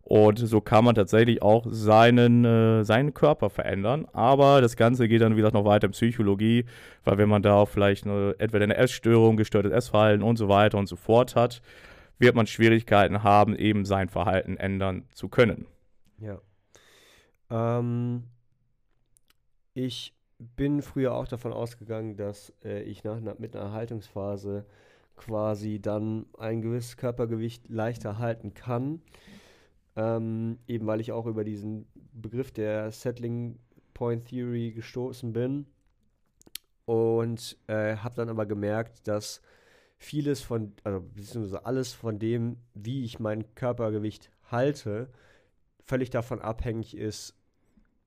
Und 0.09 0.39
so 0.39 0.61
kann 0.61 0.85
man 0.85 0.95
tatsächlich 0.95 1.41
auch 1.41 1.65
seinen, 1.69 2.45
äh, 2.45 2.85
seinen 2.85 3.13
Körper 3.13 3.49
verändern. 3.49 4.07
Aber 4.13 4.61
das 4.61 4.77
Ganze 4.77 5.09
geht 5.09 5.21
dann 5.21 5.35
wieder 5.35 5.51
noch 5.51 5.65
weiter 5.65 5.87
in 5.87 5.91
Psychologie, 5.91 6.63
weil 7.03 7.17
wenn 7.17 7.27
man 7.27 7.41
da 7.41 7.55
auch 7.55 7.67
vielleicht 7.67 8.05
eine, 8.05 8.33
entweder 8.37 8.63
eine 8.63 8.77
Essstörung, 8.77 9.35
gestörtes 9.35 9.73
Essverhalten 9.73 10.23
und 10.23 10.37
so 10.37 10.47
weiter 10.47 10.77
und 10.77 10.87
so 10.87 10.95
fort 10.95 11.35
hat, 11.35 11.61
wird 12.19 12.35
man 12.35 12.47
Schwierigkeiten 12.47 13.23
haben, 13.23 13.55
eben 13.55 13.85
sein 13.85 14.09
Verhalten 14.09 14.57
ändern 14.57 15.05
zu 15.11 15.29
können. 15.29 15.65
Ja. 16.19 16.39
Ähm, 17.49 18.23
ich 19.73 20.13
bin 20.39 20.81
früher 20.81 21.13
auch 21.13 21.27
davon 21.27 21.53
ausgegangen, 21.53 22.15
dass 22.15 22.53
äh, 22.63 22.81
ich 22.83 23.03
nach, 23.03 23.19
mit 23.39 23.55
einer 23.55 23.65
Erhaltungsphase 23.65 24.65
quasi 25.15 25.79
dann 25.81 26.27
ein 26.37 26.61
gewisses 26.61 26.97
Körpergewicht 26.97 27.69
leichter 27.69 28.19
halten 28.19 28.53
kann. 28.53 29.01
Ähm, 29.95 30.59
eben 30.67 30.85
weil 30.85 31.01
ich 31.01 31.11
auch 31.11 31.25
über 31.25 31.43
diesen 31.43 31.87
Begriff 32.13 32.51
der 32.51 32.91
Settling 32.91 33.57
Point 33.95 34.25
Theory 34.25 34.71
gestoßen 34.71 35.33
bin. 35.33 35.65
Und 36.85 37.57
äh, 37.67 37.97
habe 37.97 38.15
dann 38.15 38.29
aber 38.29 38.45
gemerkt, 38.45 39.07
dass 39.07 39.41
vieles 39.97 40.41
von, 40.41 40.73
also 40.83 41.01
beziehungsweise 41.01 41.65
alles 41.65 41.93
von 41.93 42.19
dem, 42.19 42.57
wie 42.73 43.03
ich 43.03 43.19
mein 43.19 43.53
Körpergewicht 43.55 44.31
halte, 44.51 45.09
völlig 45.83 46.09
davon 46.09 46.39
abhängig 46.39 46.95
ist, 46.95 47.35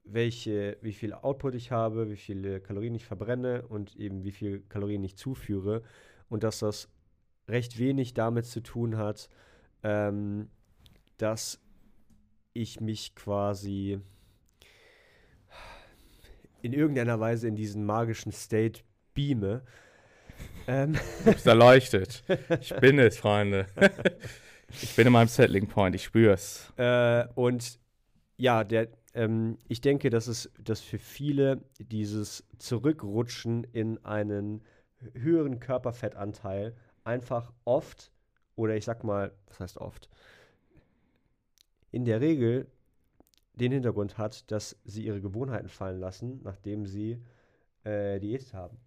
welche, 0.05 0.77
wie 0.83 0.93
viel 0.93 1.13
Output 1.13 1.55
ich 1.55 1.71
habe, 1.71 2.11
wie 2.11 2.17
viele 2.17 2.61
Kalorien 2.61 2.95
ich 2.95 3.05
verbrenne 3.05 3.67
und 3.69 3.97
eben 3.97 4.25
wie 4.25 4.33
viel 4.33 4.61
Kalorien 4.69 5.05
ich 5.05 5.17
zuführe. 5.17 5.83
Und 6.29 6.43
dass 6.43 6.61
das 6.61 6.89
recht 7.49 7.79
wenig 7.79 8.15
damit 8.15 8.47
zu 8.47 8.61
tun 8.61 8.97
hat, 8.97 9.29
ähm, 9.83 10.49
dass 11.17 11.61
ich 12.53 12.81
mich 12.81 13.15
quasi 13.15 14.01
in 16.63 16.73
irgendeiner 16.73 17.21
Weise 17.21 17.49
in 17.49 17.57
diesen 17.57 17.85
magischen 17.85 18.33
State 18.33 18.83
beame. 19.15 19.63
Ähm. 20.67 20.97
Bist 21.25 21.47
erleuchtet. 21.47 22.23
Ich 22.61 22.75
bin 22.77 22.99
es, 22.99 23.19
Freunde. 23.19 23.67
Ich 24.83 24.95
bin 24.95 25.07
in 25.07 25.13
meinem 25.13 25.29
Settling 25.29 25.67
Point, 25.67 25.97
ich 25.97 26.05
spür's. 26.05 26.73
Äh, 26.77 27.27
und 27.35 27.79
ja, 28.37 28.65
der, 28.65 28.89
ähm, 29.15 29.59
ich 29.69 29.81
denke, 29.81 30.11
dass 30.11 30.29
es 30.29 30.51
dass 30.63 30.81
für 30.81 30.99
viele 30.99 31.63
dieses 31.79 32.45
Zurückrutschen 32.59 33.65
in 33.65 34.05
einen 34.05 34.63
höheren 35.15 35.61
Körperfettanteil 35.61 36.77
einfach 37.05 37.53
oft, 37.65 38.13
oder 38.55 38.77
ich 38.77 38.85
sag 38.85 39.03
mal, 39.05 39.33
was 39.49 39.61
heißt 39.61 39.79
oft, 39.79 40.09
in 41.91 42.05
der 42.05 42.21
Regel 42.21 42.69
den 43.55 43.73
Hintergrund 43.73 44.19
hat, 44.19 44.51
dass 44.51 44.77
sie 44.85 45.05
ihre 45.05 45.21
Gewohnheiten 45.21 45.69
fallen 45.69 45.99
lassen, 45.99 46.41
nachdem 46.45 46.87
sie 46.87 47.23
äh, 47.85 48.21
Diät 48.21 48.55
haben. 48.55 48.79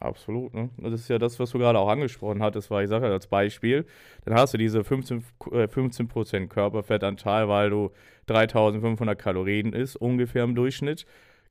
Absolut, 0.00 0.54
ne? 0.54 0.70
Das 0.76 1.00
ist 1.00 1.08
ja 1.08 1.18
das, 1.18 1.40
was 1.40 1.50
du 1.50 1.58
gerade 1.58 1.78
auch 1.78 1.88
angesprochen 1.88 2.40
hattest, 2.42 2.70
weil 2.70 2.84
ich 2.84 2.90
sage 2.90 3.06
als 3.08 3.26
Beispiel, 3.26 3.84
dann 4.24 4.34
hast 4.34 4.54
du 4.54 4.58
diese 4.58 4.84
15%, 4.84 5.22
äh, 5.52 5.66
15 5.66 6.48
Körperfettanteil, 6.48 7.48
weil 7.48 7.70
du 7.70 7.90
3500 8.26 9.18
Kalorien 9.18 9.72
isst, 9.72 9.96
ungefähr 9.96 10.44
im 10.44 10.54
Durchschnitt, 10.54 11.04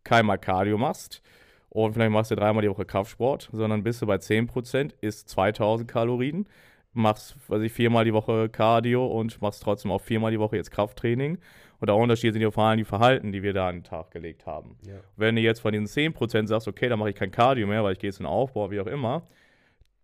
keinmal 0.05 0.37
Cardio 0.37 0.77
machst 0.77 1.21
und 1.69 1.93
vielleicht 1.93 2.11
machst 2.11 2.31
du 2.31 2.35
dreimal 2.35 2.61
die 2.61 2.69
Woche 2.69 2.85
Kraftsport, 2.85 3.49
sondern 3.51 3.83
bist 3.83 4.01
du 4.01 4.05
bei 4.07 4.17
10%, 4.17 4.93
isst 5.01 5.27
2000 5.29 5.89
Kalorien, 5.89 6.47
machst, 6.93 7.35
weiß 7.49 7.61
ich, 7.63 7.73
viermal 7.73 8.05
die 8.05 8.13
Woche 8.13 8.47
Cardio 8.49 9.05
und 9.07 9.41
machst 9.41 9.61
trotzdem 9.63 9.91
auch 9.91 10.01
viermal 10.01 10.31
die 10.31 10.39
Woche 10.39 10.55
jetzt 10.55 10.71
Krafttraining. 10.71 11.37
Und 11.79 11.87
der 11.87 11.95
Unterschied 11.95 12.33
sind 12.33 12.41
ja 12.41 12.51
vor 12.51 12.63
allem 12.63 12.77
die 12.77 12.85
Verhalten, 12.85 13.31
die 13.31 13.43
wir 13.43 13.53
da 13.53 13.69
an 13.69 13.77
den 13.77 13.83
Tag 13.83 14.11
gelegt 14.11 14.45
haben. 14.45 14.77
Ja. 14.85 14.95
Wenn 15.15 15.35
du 15.35 15.41
jetzt 15.41 15.59
von 15.59 15.71
diesen 15.71 15.87
10% 15.87 16.47
sagst, 16.47 16.67
okay, 16.67 16.89
dann 16.89 16.97
mache 16.97 17.11
ich 17.11 17.15
kein 17.15 17.31
Cardio 17.31 17.67
mehr, 17.67 17.83
weil 17.83 17.93
ich 17.93 17.99
gehe 17.99 18.09
jetzt 18.09 18.19
in 18.19 18.25
den 18.25 18.31
Aufbau, 18.31 18.71
wie 18.71 18.79
auch 18.79 18.87
immer, 18.87 19.27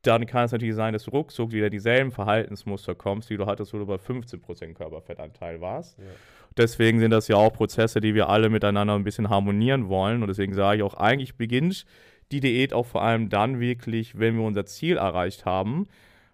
dann 0.04 0.26
kann 0.26 0.46
es 0.46 0.52
natürlich 0.52 0.76
sein, 0.76 0.94
dass 0.94 1.06
du 1.06 1.12
ruckzuck 1.12 1.52
wieder 1.52 1.70
dieselben 1.70 2.12
Verhaltensmuster 2.12 2.94
kommst, 2.94 3.30
die 3.30 3.38
du 3.38 3.46
hattest, 3.46 3.74
wo 3.74 3.78
du 3.78 3.86
bei 3.86 3.96
15% 3.96 4.74
Körperfettanteil 4.74 5.62
warst. 5.62 5.98
Ja. 5.98 6.06
Deswegen 6.58 7.00
sind 7.00 7.12
das 7.12 7.28
ja 7.28 7.38
auch 7.38 7.54
Prozesse, 7.54 8.02
die 8.02 8.14
wir 8.14 8.30
alle 8.30 8.50
miteinander 8.50 8.94
ein 8.96 9.04
bisschen 9.04 9.30
harmonieren 9.30 9.88
wollen. 9.90 10.22
Und 10.22 10.28
deswegen 10.28 10.54
sage 10.54 10.78
ich 10.78 10.84
auch, 10.84 10.96
eigentlich 10.96 11.36
beginnt 11.36 11.86
die 12.32 12.42
Diät 12.42 12.74
auch 12.74 12.86
vor 12.86 13.02
allem 13.02 13.30
dann 13.30 13.60
wirklich, 13.60 14.20
wenn 14.20 14.36
wir 14.36 14.44
unser 14.44 14.66
Ziel 14.66 14.98
erreicht 14.98 15.46
haben. 15.46 15.88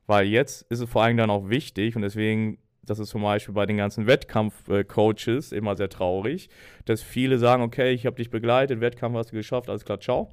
Weil 0.08 0.26
jetzt 0.26 0.64
ist 0.72 0.80
es 0.80 0.90
vor 0.90 1.04
allem 1.04 1.18
dann 1.18 1.30
auch 1.30 1.50
wichtig 1.50 1.96
und 1.96 2.02
deswegen, 2.02 2.58
das 2.90 3.00
ist 3.00 3.10
zum 3.10 3.22
Beispiel 3.22 3.54
bei 3.54 3.66
den 3.66 3.78
ganzen 3.78 4.08
Wettkampf-Coaches 4.08 5.52
immer 5.52 5.76
sehr 5.76 5.90
traurig, 5.90 6.50
dass 6.86 7.02
viele 7.02 7.38
sagen, 7.38 7.64
okay, 7.64 7.92
ich 7.92 8.06
habe 8.06 8.16
dich 8.16 8.30
begleitet, 8.30 8.82
Wettkampf 8.82 9.16
hast 9.16 9.32
du 9.32 9.36
geschafft, 9.36 9.70
alles 9.70 9.86
klar, 9.86 10.00
ciao. 10.00 10.30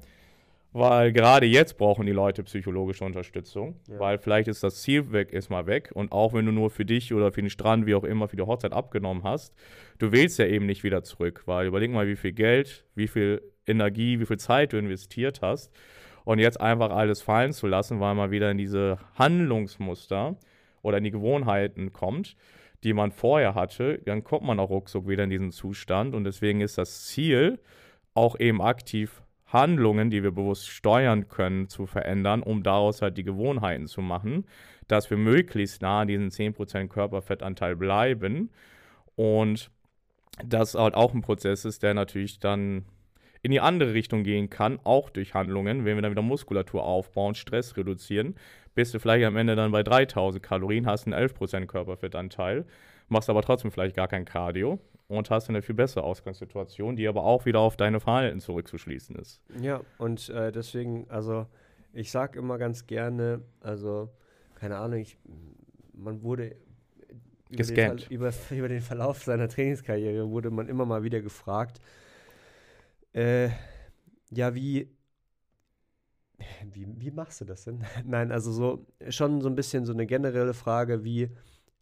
Weil 0.73 1.11
gerade 1.11 1.45
jetzt 1.45 1.77
brauchen 1.77 2.05
die 2.05 2.11
Leute 2.11 2.43
psychologische 2.43 3.03
Unterstützung, 3.03 3.79
ja. 3.87 3.99
weil 3.99 4.17
vielleicht 4.17 4.47
ist 4.47 4.63
das 4.63 4.81
Ziel 4.81 5.11
weg, 5.11 5.31
ist 5.31 5.49
mal 5.49 5.65
weg 5.65 5.91
und 5.93 6.11
auch 6.11 6.33
wenn 6.33 6.45
du 6.45 6.51
nur 6.51 6.69
für 6.69 6.85
dich 6.85 7.13
oder 7.13 7.31
für 7.31 7.41
den 7.41 7.49
Strand, 7.49 7.85
wie 7.85 7.95
auch 7.95 8.03
immer, 8.03 8.27
für 8.27 8.35
die 8.35 8.43
Hochzeit 8.43 8.73
abgenommen 8.73 9.23
hast, 9.23 9.55
du 9.97 10.11
willst 10.11 10.37
ja 10.39 10.45
eben 10.45 10.65
nicht 10.65 10.83
wieder 10.83 11.03
zurück, 11.03 11.43
weil 11.45 11.67
überleg 11.67 11.91
mal, 11.91 12.07
wie 12.07 12.15
viel 12.15 12.33
Geld, 12.33 12.83
wie 12.95 13.07
viel 13.07 13.41
Energie, 13.65 14.19
wie 14.19 14.25
viel 14.25 14.37
Zeit 14.37 14.73
du 14.73 14.77
investiert 14.77 15.41
hast 15.41 15.71
und 16.25 16.39
jetzt 16.39 16.59
einfach 16.59 16.91
alles 16.91 17.21
fallen 17.21 17.53
zu 17.53 17.67
lassen, 17.67 17.99
weil 17.99 18.13
man 18.13 18.31
wieder 18.31 18.51
in 18.51 18.57
diese 18.57 18.97
Handlungsmuster 19.15 20.35
oder 20.87 20.99
in 20.99 21.03
die 21.03 21.11
Gewohnheiten 21.11 21.91
kommt, 21.91 22.37
die 22.83 22.93
man 22.93 23.11
vorher 23.11 23.55
hatte, 23.55 23.99
dann 24.05 24.23
kommt 24.23 24.45
man 24.45 24.57
auch 24.59 24.69
ruckzuck 24.69 25.05
wieder 25.07 25.25
in 25.25 25.29
diesen 25.29 25.51
Zustand. 25.51 26.15
Und 26.15 26.23
deswegen 26.23 26.61
ist 26.61 26.77
das 26.77 27.05
Ziel, 27.05 27.59
auch 28.13 28.39
eben 28.39 28.61
aktiv 28.61 29.21
Handlungen, 29.47 30.09
die 30.09 30.23
wir 30.23 30.31
bewusst 30.31 30.69
steuern 30.69 31.27
können, 31.27 31.67
zu 31.67 31.85
verändern, 31.85 32.41
um 32.41 32.63
daraus 32.63 33.01
halt 33.01 33.17
die 33.17 33.23
Gewohnheiten 33.23 33.87
zu 33.87 34.01
machen, 34.01 34.45
dass 34.87 35.09
wir 35.09 35.17
möglichst 35.17 35.81
nah 35.81 36.01
an 36.01 36.07
diesen 36.07 36.29
10% 36.29 36.87
Körperfettanteil 36.87 37.75
bleiben. 37.75 38.49
Und 39.15 39.69
das 40.45 40.75
halt 40.75 40.95
auch 40.95 41.13
ein 41.13 41.21
Prozess 41.21 41.65
ist, 41.65 41.83
der 41.83 41.93
natürlich 41.93 42.39
dann 42.39 42.85
in 43.41 43.51
die 43.51 43.59
andere 43.59 43.93
Richtung 43.93 44.23
gehen 44.23 44.49
kann, 44.49 44.79
auch 44.83 45.09
durch 45.09 45.33
Handlungen, 45.33 45.85
wenn 45.85 45.95
wir 45.95 46.01
dann 46.01 46.11
wieder 46.11 46.21
Muskulatur 46.21 46.83
aufbauen, 46.83 47.35
Stress 47.35 47.77
reduzieren, 47.77 48.35
bist 48.75 48.93
du 48.93 48.99
vielleicht 48.99 49.25
am 49.25 49.37
Ende 49.37 49.55
dann 49.55 49.71
bei 49.71 49.83
3000 49.83 50.41
Kalorien, 50.43 50.85
hast 50.85 51.07
einen 51.07 51.15
11% 51.15 51.65
Körperfettanteil, 51.65 52.65
machst 53.07 53.29
aber 53.29 53.41
trotzdem 53.41 53.71
vielleicht 53.71 53.95
gar 53.95 54.07
kein 54.07 54.25
Cardio 54.25 54.79
und 55.07 55.29
hast 55.29 55.49
eine 55.49 55.61
viel 55.61 55.75
bessere 55.75 56.03
Ausgangssituation, 56.03 56.95
die 56.95 57.07
aber 57.07 57.23
auch 57.23 57.45
wieder 57.45 57.59
auf 57.59 57.77
deine 57.77 57.99
Verhalten 57.99 58.39
zurückzuschließen 58.39 59.15
ist. 59.15 59.41
Ja, 59.61 59.81
und 59.97 60.29
äh, 60.29 60.51
deswegen, 60.51 61.09
also 61.09 61.47
ich 61.93 62.11
sage 62.11 62.37
immer 62.37 62.57
ganz 62.57 62.85
gerne, 62.85 63.41
also 63.61 64.09
keine 64.55 64.77
Ahnung, 64.77 64.99
ich, 64.99 65.17
man 65.93 66.21
wurde 66.21 66.55
über 67.49 67.63
den, 67.63 67.97
über, 68.09 68.33
über 68.51 68.67
den 68.67 68.81
Verlauf 68.81 69.23
seiner 69.23 69.47
Trainingskarriere 69.47 70.29
wurde 70.29 70.49
man 70.51 70.67
immer 70.67 70.85
mal 70.85 71.03
wieder 71.03 71.21
gefragt, 71.21 71.79
äh, 73.17 73.49
ja, 74.29 74.53
wie, 74.53 74.95
wie, 76.71 76.87
wie 76.99 77.11
machst 77.11 77.41
du 77.41 77.45
das 77.45 77.63
denn? 77.63 77.83
Nein, 78.05 78.31
also 78.31 78.51
so 78.51 78.85
schon 79.09 79.41
so 79.41 79.49
ein 79.49 79.55
bisschen 79.55 79.85
so 79.85 79.93
eine 79.93 80.05
generelle 80.05 80.53
Frage 80.53 81.03
wie, 81.03 81.31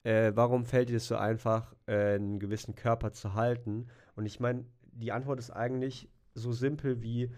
äh, 0.03 0.31
warum 0.33 0.65
fällt 0.65 0.89
dir 0.89 0.95
es 0.97 1.07
so 1.07 1.17
einfach, 1.17 1.75
äh, 1.87 2.15
einen 2.15 2.39
gewissen 2.39 2.75
Körper 2.75 3.11
zu 3.11 3.33
halten? 3.33 3.87
Und 4.15 4.25
ich 4.25 4.39
meine, 4.39 4.65
die 4.93 5.11
Antwort 5.11 5.39
ist 5.39 5.51
eigentlich 5.51 6.09
so 6.35 6.53
simpel 6.53 7.01
wie 7.03 7.31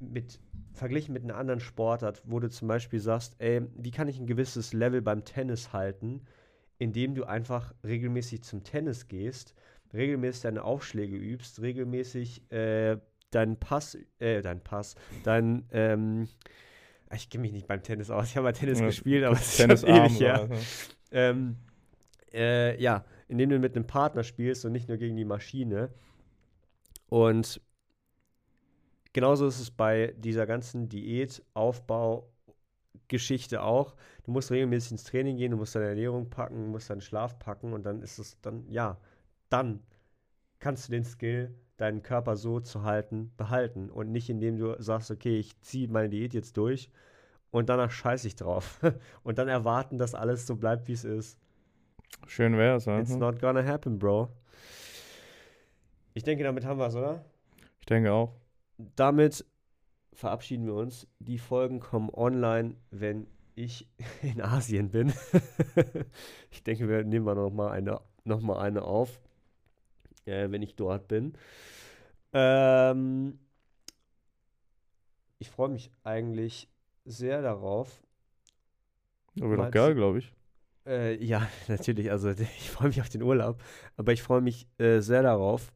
mit 0.00 0.40
verglichen 0.72 1.12
mit 1.12 1.24
einer 1.24 1.36
anderen 1.36 1.60
Sportart, 1.60 2.22
wo 2.24 2.40
du 2.40 2.48
zum 2.48 2.68
Beispiel 2.68 3.00
sagst, 3.00 3.36
ey, 3.38 3.66
wie 3.76 3.90
kann 3.90 4.08
ich 4.08 4.18
ein 4.18 4.26
gewisses 4.26 4.72
Level 4.72 5.02
beim 5.02 5.24
Tennis 5.26 5.74
halten, 5.74 6.22
indem 6.78 7.14
du 7.14 7.24
einfach 7.24 7.74
regelmäßig 7.84 8.42
zum 8.44 8.64
Tennis 8.64 9.08
gehst 9.08 9.54
regelmäßig 9.94 10.42
deine 10.42 10.64
Aufschläge 10.64 11.16
übst, 11.16 11.62
regelmäßig 11.62 12.50
äh, 12.52 12.98
deinen 13.30 13.58
Pass, 13.58 13.96
äh, 14.18 14.42
deinen 14.42 14.62
Pass, 14.62 14.96
dein, 15.24 15.66
ähm, 15.72 16.28
ich 17.14 17.30
kenne 17.30 17.42
mich 17.42 17.52
nicht 17.52 17.66
beim 17.66 17.82
Tennis 17.82 18.10
aus. 18.10 18.26
Ich 18.26 18.36
habe 18.36 18.44
mal 18.44 18.52
Tennis 18.52 18.78
Ja, 18.80 18.86
gespielt, 18.86 19.24
aber 19.24 19.36
es 19.36 19.48
ist 19.48 19.56
Tennis 19.56 19.80
schon 19.82 19.90
ewig 19.90 20.18
ja. 20.18 20.48
Ähm, 21.10 21.56
äh, 22.32 22.80
ja, 22.82 23.04
indem 23.28 23.50
du 23.50 23.58
mit 23.58 23.76
einem 23.76 23.86
Partner 23.86 24.24
spielst 24.24 24.64
und 24.64 24.72
nicht 24.72 24.88
nur 24.88 24.96
gegen 24.98 25.16
die 25.16 25.24
Maschine. 25.24 25.90
Und 27.08 27.60
genauso 29.12 29.46
ist 29.46 29.60
es 29.60 29.70
bei 29.70 30.14
dieser 30.18 30.46
ganzen 30.46 30.88
Diät-Aufbau-Geschichte 30.88 33.62
auch. 33.62 33.94
Du 34.24 34.32
musst 34.32 34.50
regelmäßig 34.50 34.90
ins 34.92 35.04
Training 35.04 35.36
gehen, 35.36 35.50
du 35.52 35.56
musst 35.56 35.76
deine 35.76 35.86
Ernährung 35.86 36.30
packen, 36.30 36.64
du 36.64 36.70
musst 36.70 36.90
deinen 36.90 37.00
Schlaf 37.00 37.38
packen 37.38 37.72
und 37.72 37.84
dann 37.84 38.02
ist 38.02 38.18
es 38.18 38.40
dann, 38.40 38.68
ja, 38.68 38.98
dann 39.54 39.84
kannst 40.58 40.88
du 40.88 40.92
den 40.92 41.04
Skill, 41.04 41.54
deinen 41.76 42.02
Körper 42.02 42.34
so 42.34 42.58
zu 42.58 42.82
halten, 42.82 43.32
behalten 43.36 43.88
und 43.88 44.10
nicht 44.10 44.28
indem 44.28 44.58
du 44.58 44.74
sagst, 44.82 45.12
okay, 45.12 45.38
ich 45.38 45.60
ziehe 45.60 45.86
meine 45.86 46.08
Diät 46.08 46.34
jetzt 46.34 46.56
durch 46.56 46.90
und 47.52 47.68
danach 47.68 47.92
scheiße 47.92 48.26
ich 48.26 48.34
drauf 48.34 48.80
und 49.22 49.38
dann 49.38 49.46
erwarten, 49.46 49.96
dass 49.96 50.16
alles 50.16 50.44
so 50.48 50.56
bleibt, 50.56 50.88
wie 50.88 50.92
es 50.92 51.04
ist. 51.04 51.38
Schön 52.26 52.56
wär's, 52.56 52.86
ja. 52.86 52.98
It's 52.98 53.14
not 53.14 53.40
gonna 53.40 53.64
happen, 53.64 54.00
bro. 54.00 54.28
Ich 56.14 56.24
denke, 56.24 56.42
damit 56.42 56.64
haben 56.64 56.80
wir 56.80 56.86
es, 56.86 56.96
oder? 56.96 57.24
Ich 57.78 57.86
denke 57.86 58.12
auch. 58.12 58.34
Damit 58.96 59.44
verabschieden 60.14 60.66
wir 60.66 60.74
uns. 60.74 61.06
Die 61.20 61.38
Folgen 61.38 61.78
kommen 61.78 62.10
online, 62.12 62.74
wenn 62.90 63.28
ich 63.54 63.88
in 64.22 64.40
Asien 64.40 64.90
bin. 64.90 65.12
ich 66.50 66.64
denke, 66.64 66.88
wir 66.88 67.04
nehmen 67.04 67.24
mal 67.24 67.36
noch 67.36 67.50
mal 67.50 67.70
eine, 67.70 68.00
noch 68.24 68.40
mal 68.40 68.58
eine 68.58 68.82
auf, 68.82 69.20
äh, 70.26 70.50
wenn 70.50 70.62
ich 70.62 70.76
dort 70.76 71.08
bin. 71.08 71.34
Ähm, 72.32 73.38
ich 75.38 75.50
freue 75.50 75.68
mich 75.68 75.90
eigentlich 76.02 76.68
sehr 77.04 77.42
darauf, 77.42 78.02
Das 79.36 79.48
wird 79.48 79.60
doch 79.60 79.70
geil, 79.70 79.94
glaube 79.94 80.18
ich. 80.18 80.32
Äh, 80.86 81.22
ja, 81.24 81.48
natürlich. 81.68 82.10
Also 82.10 82.30
ich 82.30 82.70
freue 82.70 82.88
mich 82.88 83.00
auf 83.00 83.08
den 83.08 83.22
Urlaub, 83.22 83.62
aber 83.96 84.12
ich 84.12 84.22
freue 84.22 84.40
mich 84.40 84.68
äh, 84.78 85.00
sehr 85.00 85.22
darauf, 85.22 85.72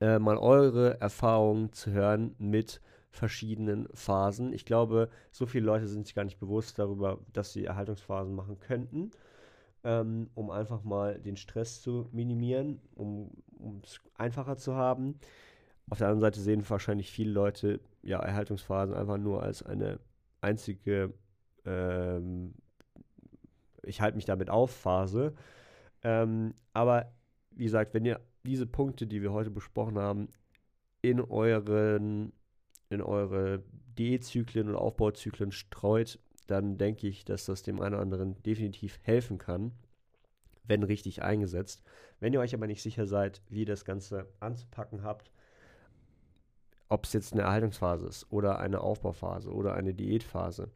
äh, 0.00 0.18
mal 0.18 0.36
eure 0.36 1.00
Erfahrungen 1.00 1.72
zu 1.72 1.92
hören 1.92 2.34
mit 2.38 2.80
verschiedenen 3.10 3.88
Phasen. 3.94 4.52
Ich 4.52 4.64
glaube, 4.64 5.08
so 5.30 5.46
viele 5.46 5.66
Leute 5.66 5.86
sind 5.86 6.06
sich 6.06 6.14
gar 6.16 6.24
nicht 6.24 6.40
bewusst 6.40 6.78
darüber, 6.78 7.20
dass 7.32 7.52
sie 7.52 7.64
Erhaltungsphasen 7.64 8.34
machen 8.34 8.58
könnten, 8.58 9.12
ähm, 9.84 10.30
um 10.34 10.50
einfach 10.50 10.82
mal 10.82 11.18
den 11.20 11.36
Stress 11.36 11.80
zu 11.82 12.08
minimieren, 12.12 12.80
um 12.94 13.30
es 13.82 14.00
einfacher 14.16 14.56
zu 14.56 14.74
haben. 14.74 15.18
Auf 15.90 15.98
der 15.98 16.08
anderen 16.08 16.22
Seite 16.22 16.40
sehen 16.40 16.68
wahrscheinlich 16.68 17.10
viele 17.10 17.30
Leute 17.30 17.80
ja 18.02 18.18
Erhaltungsphasen 18.20 18.94
einfach 18.94 19.18
nur 19.18 19.42
als 19.42 19.62
eine 19.62 20.00
einzige 20.40 21.12
ähm, 21.64 22.54
ich 23.86 24.00
halte 24.00 24.16
mich 24.16 24.24
damit 24.24 24.50
auf 24.50 24.70
Phase. 24.70 25.34
Ähm, 26.02 26.54
aber 26.72 27.12
wie 27.50 27.64
gesagt, 27.64 27.94
wenn 27.94 28.04
ihr 28.04 28.20
diese 28.44 28.66
Punkte, 28.66 29.06
die 29.06 29.22
wir 29.22 29.32
heute 29.32 29.50
besprochen 29.50 29.98
haben, 29.98 30.28
in 31.02 31.20
euren 31.20 32.32
in 32.90 33.00
eure 33.00 33.62
Diätzyklen 33.98 34.68
und 34.68 34.76
Aufbauzyklen 34.76 35.52
streut, 35.52 36.18
dann 36.46 36.78
denke 36.78 37.08
ich, 37.08 37.24
dass 37.24 37.46
das 37.46 37.62
dem 37.62 37.80
einen 37.80 37.94
oder 37.94 38.02
anderen 38.02 38.42
definitiv 38.42 38.98
helfen 39.02 39.38
kann, 39.38 39.72
wenn 40.64 40.82
richtig 40.82 41.22
eingesetzt. 41.22 41.82
Wenn 42.20 42.32
ihr 42.32 42.40
euch 42.40 42.54
aber 42.54 42.66
nicht 42.66 42.82
sicher 42.82 43.06
seid, 43.06 43.42
wie 43.48 43.60
ihr 43.60 43.66
das 43.66 43.84
Ganze 43.84 44.26
anzupacken 44.40 45.02
habt, 45.02 45.30
ob 46.88 47.04
es 47.04 47.12
jetzt 47.12 47.32
eine 47.32 47.42
Erhaltungsphase 47.42 48.06
ist 48.06 48.30
oder 48.30 48.58
eine 48.58 48.80
Aufbauphase 48.80 49.52
oder 49.52 49.74
eine 49.74 49.94
Diätphase, 49.94 50.70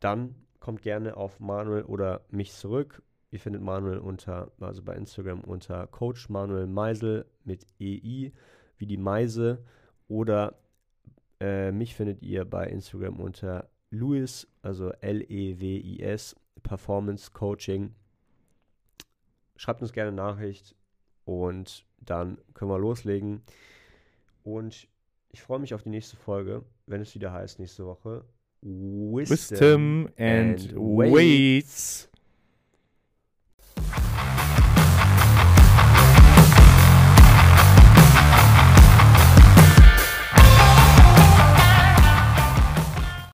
dann 0.00 0.34
kommt 0.58 0.82
gerne 0.82 1.16
auf 1.16 1.40
Manuel 1.40 1.82
oder 1.84 2.22
mich 2.30 2.52
zurück. 2.52 3.02
Ihr 3.30 3.40
findet 3.40 3.62
Manuel 3.62 3.98
unter, 3.98 4.52
also 4.60 4.82
bei 4.82 4.94
Instagram 4.94 5.40
unter 5.40 5.86
Coach 5.86 6.28
Manuel 6.28 6.66
Meisel 6.66 7.26
mit 7.44 7.66
EI, 7.80 8.32
wie 8.76 8.86
die 8.86 8.96
Meise. 8.96 9.64
Oder 10.08 10.58
äh, 11.42 11.72
mich 11.72 11.96
findet 11.96 12.22
ihr 12.22 12.44
bei 12.44 12.68
Instagram 12.68 13.18
unter 13.18 13.68
Louis, 13.90 14.46
also 14.62 14.90
L-E-W-I-S, 15.00 16.36
Performance 16.62 17.32
Coaching. 17.32 17.94
Schreibt 19.56 19.82
uns 19.82 19.92
gerne 19.92 20.12
Nachricht 20.12 20.76
und 21.24 21.84
dann 21.98 22.38
können 22.54 22.70
wir 22.70 22.78
loslegen. 22.78 23.42
Und 24.44 24.86
ich 25.30 25.42
freue 25.42 25.58
mich 25.58 25.74
auf 25.74 25.82
die 25.82 25.88
nächste 25.88 26.16
Folge, 26.16 26.64
wenn 26.86 27.00
es 27.00 27.14
wieder 27.16 27.32
heißt 27.32 27.58
nächste 27.58 27.86
Woche. 27.86 28.24
Wisdom 28.60 30.08
and 30.16 30.76
weights. 30.76 32.08